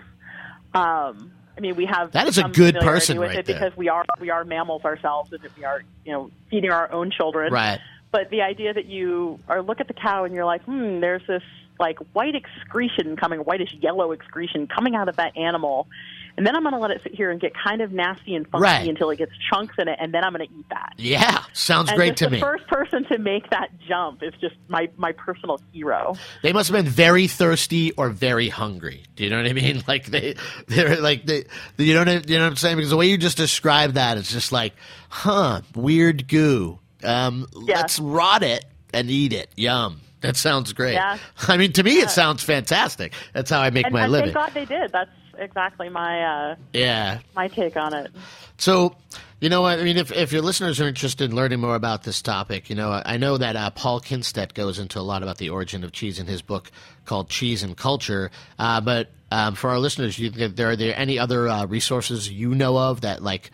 Um, 0.74 1.32
I 1.58 1.62
mean, 1.62 1.76
we 1.76 1.86
have 1.86 2.12
that 2.14 2.28
is 2.28 2.38
a 2.38 2.44
good 2.44 2.76
person 2.76 3.20
with 3.20 3.30
right 3.30 3.40
it 3.40 3.46
there. 3.46 3.60
because 3.60 3.78
we 3.78 3.90
are 3.90 4.06
we 4.20 4.30
are 4.30 4.46
mammals 4.46 4.86
ourselves, 4.86 5.34
and 5.34 5.42
we 5.58 5.66
are 5.66 5.84
you 6.06 6.14
know 6.14 6.32
feeding 6.50 6.72
our 6.72 6.92
own 6.92 7.12
children. 7.12 7.52
Right. 7.52 7.80
But 8.12 8.30
the 8.32 8.42
idea 8.42 8.74
that 8.74 8.86
you 8.86 9.40
or 9.48 9.62
look 9.62 9.80
at 9.80 9.88
the 9.88 9.94
cow 9.94 10.24
and 10.24 10.34
you're 10.34 10.46
like, 10.46 10.64
hmm, 10.64 11.00
there's 11.00 11.22
this 11.28 11.44
like 11.80 11.98
white 12.14 12.36
excretion 12.36 13.16
coming, 13.16 13.40
whitish 13.40 13.74
yellow 13.80 14.12
excretion 14.12 14.68
coming 14.68 14.96
out 14.96 15.08
of 15.08 15.16
that 15.18 15.38
animal, 15.38 15.88
and 16.36 16.46
then 16.46 16.56
I'm 16.56 16.64
going 16.64 16.74
to 16.74 16.80
let 16.80 16.92
it 16.92 17.02
sit 17.04 17.14
here 17.16 17.32
and 17.32 17.40
get 17.40 17.54
kind 17.54 17.82
of 17.82 17.92
nasty 17.94 18.36
and 18.36 18.46
funky 18.48 18.64
Right. 18.64 18.88
until 18.90 19.10
it 19.12 19.18
gets 19.18 19.32
chunks 19.50 19.76
in 19.78 19.88
it, 19.88 19.98
and 20.02 20.14
then 20.14 20.24
I'm 20.24 20.34
going 20.34 20.46
to 20.48 20.54
eat 20.54 20.66
that. 20.72 20.94
Yeah, 20.98 21.44
sounds 21.54 21.90
and 21.90 21.96
great 21.98 22.18
to 22.18 22.26
the 22.26 22.32
me. 22.32 22.40
first 22.42 22.68
person 22.68 23.06
to 23.06 23.18
make 23.18 23.50
that 23.52 23.70
jump 23.88 24.24
is 24.24 24.34
just 24.42 24.56
my 24.68 24.90
my 24.98 25.12
personal 25.14 25.62
hero. 25.72 26.16
They 26.44 26.52
must 26.52 26.70
have 26.70 26.84
been 26.84 26.92
very 26.92 27.28
thirsty 27.28 27.92
or 27.94 28.10
very 28.10 28.50
hungry. 28.50 29.04
Do 29.16 29.24
you 29.24 29.30
know 29.30 29.38
what 29.38 29.48
I 29.48 29.54
mean? 29.54 29.84
Like 29.88 30.06
they, 30.08 30.36
they're 30.68 31.00
like 31.00 31.26
they, 31.26 31.46
you 31.78 31.94
know, 31.94 32.04
what 32.04 32.30
you 32.30 32.38
know 32.38 32.44
what 32.44 32.50
I'm 32.52 32.56
saying? 32.58 32.76
Because 32.78 32.90
the 32.90 32.98
way 32.98 33.08
you 33.08 33.18
just 33.18 33.38
described 33.38 33.94
that, 33.96 34.18
it's 34.18 34.32
just 34.34 34.52
like, 34.52 34.74
huh, 35.10 35.62
weird 35.76 36.28
goo. 36.28 36.80
Um, 37.04 37.48
Yeah. 37.66 37.78
Let's 37.78 38.00
rot 38.00 38.44
it 38.44 38.66
and 38.94 39.10
eat 39.10 39.34
it. 39.34 39.50
Yum. 39.56 40.02
That 40.22 40.36
sounds 40.36 40.74
great. 40.74 40.94
Yeah. 40.96 41.18
I 41.48 41.56
mean, 41.58 41.72
to 41.74 41.84
me, 41.84 41.94
it 42.00 42.10
sounds 42.10 42.44
fantastic. 42.44 43.14
That's 43.34 43.50
how 43.50 43.62
I 43.62 43.70
make 43.70 43.86
And, 43.86 43.94
my 43.94 44.04
and 44.04 44.12
living. 44.12 44.34
thank 44.34 44.48
God 44.48 44.54
they 44.54 44.66
did. 44.66 44.92
That's 44.92 45.10
exactly 45.38 45.88
my 45.88 46.22
uh, 46.52 46.56
Yeah. 46.74 47.20
my 47.36 47.48
take 47.48 47.78
on 47.78 47.94
it. 47.94 48.12
So, 48.58 48.98
you 49.40 49.48
know 49.48 49.62
what? 49.62 49.80
I 49.80 49.84
mean, 49.84 49.96
if, 49.96 50.12
if 50.12 50.34
your 50.34 50.42
listeners 50.42 50.82
are 50.82 50.88
interested 50.90 51.30
in 51.30 51.36
learning 51.38 51.62
more 51.62 51.76
about 51.76 52.04
this 52.04 52.22
topic, 52.22 52.70
you 52.70 52.76
know, 52.76 53.02
I 53.06 53.16
know 53.16 53.38
that 53.38 53.56
uh, 53.56 53.70
Paul 53.70 54.02
Kindstedt 54.02 54.54
goes 54.54 54.78
into 54.78 55.00
a 55.00 55.02
lot 55.02 55.24
about 55.24 55.38
the 55.38 55.50
origin 55.52 55.86
of 55.86 55.94
cheese 55.94 56.20
in 56.20 56.28
his 56.28 56.42
book 56.42 56.70
called 57.06 57.30
Cheese 57.30 57.64
and 57.64 57.78
Culture. 57.78 58.30
Uh, 58.58 58.82
but 58.82 59.12
um, 59.32 59.56
for 59.56 59.70
our 59.70 59.80
listeners, 59.80 60.20
you, 60.20 60.30
there 60.32 60.72
are 60.72 60.76
there 60.76 60.94
any 60.98 61.18
other 61.18 61.48
uh, 61.48 61.66
resources 61.66 62.30
you 62.30 62.54
know 62.54 62.78
of 62.78 63.00
that, 63.02 63.24
like, 63.24 63.52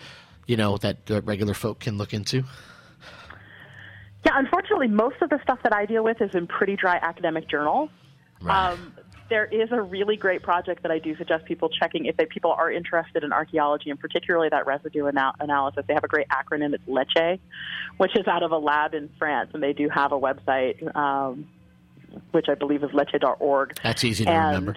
you 0.48 0.58
know, 0.58 0.78
that 0.78 0.98
regular 1.26 1.54
folk 1.54 1.78
can 1.80 2.00
look 2.00 2.12
into? 2.16 2.44
Yeah, 4.26 4.34
unfortunately, 4.36 4.88
most 4.88 5.22
of 5.22 5.30
the 5.30 5.40
stuff 5.44 5.60
that 5.64 5.74
I 5.74 5.86
deal 5.86 6.04
with 6.04 6.22
is 6.22 6.34
in 6.34 6.48
pretty 6.48 6.76
dry 6.76 6.98
academic 7.02 7.48
journals. 7.48 7.90
Right. 8.42 8.72
Um, 8.72 8.94
there 9.30 9.46
is 9.46 9.70
a 9.72 9.82
really 9.82 10.18
great 10.18 10.44
project 10.44 10.84
that 10.84 10.92
I 10.92 11.00
do 11.00 11.16
suggest 11.18 11.46
people 11.46 11.70
checking 11.70 12.06
if 12.06 12.18
they, 12.18 12.26
people 12.26 12.52
are 12.52 12.72
interested 12.72 13.24
in 13.24 13.34
archaeology 13.34 13.90
and 13.90 14.00
particularly 14.00 14.50
that 14.50 14.68
residue 14.68 15.08
anal- 15.08 15.34
analysis. 15.40 15.84
They 15.88 15.94
have 15.94 16.04
a 16.04 16.08
great 16.08 16.28
acronym. 16.30 16.74
It's 16.74 16.88
LECHE, 16.88 17.40
which 17.98 18.16
is 18.16 18.28
out 18.28 18.44
of 18.44 18.52
a 18.52 18.58
lab 18.58 18.94
in 18.94 19.10
France, 19.18 19.52
and 19.54 19.64
they 19.64 19.74
do 19.74 19.90
have 19.90 20.12
a 20.12 20.20
website, 20.20 20.96
um, 20.96 21.48
which 22.32 22.48
I 22.50 22.56
believe 22.56 22.84
is 22.84 22.92
leche.org. 22.94 23.80
That's 23.84 24.04
easy 24.04 24.26
to 24.26 24.30
and 24.30 24.48
remember. 24.48 24.76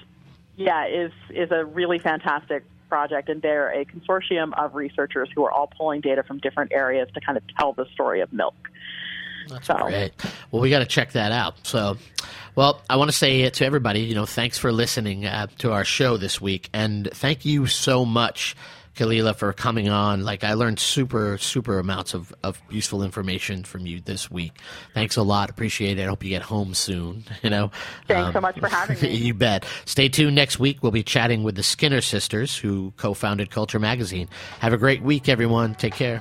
yeah, 0.57 0.87
is 0.87 1.13
is 1.31 1.51
a 1.51 1.65
really 1.65 1.99
fantastic 1.99 2.65
project, 2.89 3.29
and 3.29 3.43
they're 3.43 3.71
a 3.71 3.85
consortium 3.85 4.53
of 4.59 4.75
researchers 4.75 5.29
who 5.35 5.45
are 5.45 5.53
all 5.53 5.67
pulling 5.67 6.01
data 6.01 6.23
from 6.23 6.39
different 6.39 6.73
areas 6.73 7.09
to 7.15 7.21
kind 7.21 7.37
of 7.37 7.45
tell 7.59 7.75
the 7.75 7.87
story 7.93 8.21
of 8.21 8.33
milk. 8.33 8.55
That's 9.49 9.67
So- 9.67 9.77
great. 9.77 10.13
Well, 10.51 10.63
we 10.63 10.71
got 10.71 10.81
to 10.81 10.87
check 10.87 11.13
that 11.13 11.33
out. 11.33 11.55
So, 11.67 11.97
well, 12.55 12.81
I 12.91 12.97
want 12.97 13.11
to 13.11 13.17
say 13.17 13.49
to 13.49 13.65
everybody, 13.65 14.01
you 14.01 14.15
know, 14.15 14.27
thanks 14.27 14.59
for 14.59 14.73
listening 14.73 15.27
uh, 15.27 15.47
to 15.59 15.73
our 15.73 15.85
show 15.85 16.17
this 16.17 16.41
week, 16.41 16.69
and 16.73 17.09
thank 17.13 17.45
you 17.45 17.67
so 17.67 18.05
much, 18.05 18.57
Kalila, 18.97 19.37
for 19.37 19.53
coming 19.53 19.89
on. 19.89 20.25
Like, 20.25 20.43
I 20.43 20.55
learned 20.55 20.81
super, 20.81 21.39
super 21.39 21.79
amounts 21.79 22.15
of, 22.15 22.35
of 22.43 22.61
useful 22.69 23.05
information 23.05 23.63
from 23.63 23.87
you 23.87 24.01
this 24.01 24.29
week. 24.29 24.53
Thanks 24.93 25.17
a 25.17 25.23
lot. 25.23 25.51
Appreciate 25.51 26.01
it. 26.01 26.03
I 26.03 26.07
hope 26.07 26.25
you 26.25 26.31
get 26.31 26.43
home 26.43 26.75
soon. 26.75 27.25
You 27.43 27.51
know, 27.51 27.71
Thanks 28.09 28.33
so 28.33 28.41
much 28.41 28.59
for 28.59 28.69
having 28.69 29.01
me. 29.01 29.15
you 29.17 29.33
bet. 29.35 29.65
Stay 29.85 30.09
tuned 30.09 30.35
next 30.35 30.59
week. 30.59 30.83
We'll 30.83 30.91
be 30.91 31.05
chatting 31.05 31.45
with 31.45 31.55
the 31.55 31.63
Skinner 31.63 32.01
sisters, 32.01 32.57
who 32.57 32.93
co-founded 32.97 33.51
Culture 33.53 33.79
Magazine. 33.79 34.29
Have 34.59 34.73
a 34.73 34.77
great 34.79 35.01
week, 35.03 35.29
everyone. 35.29 35.77
Take 35.77 35.95
care. 35.95 36.21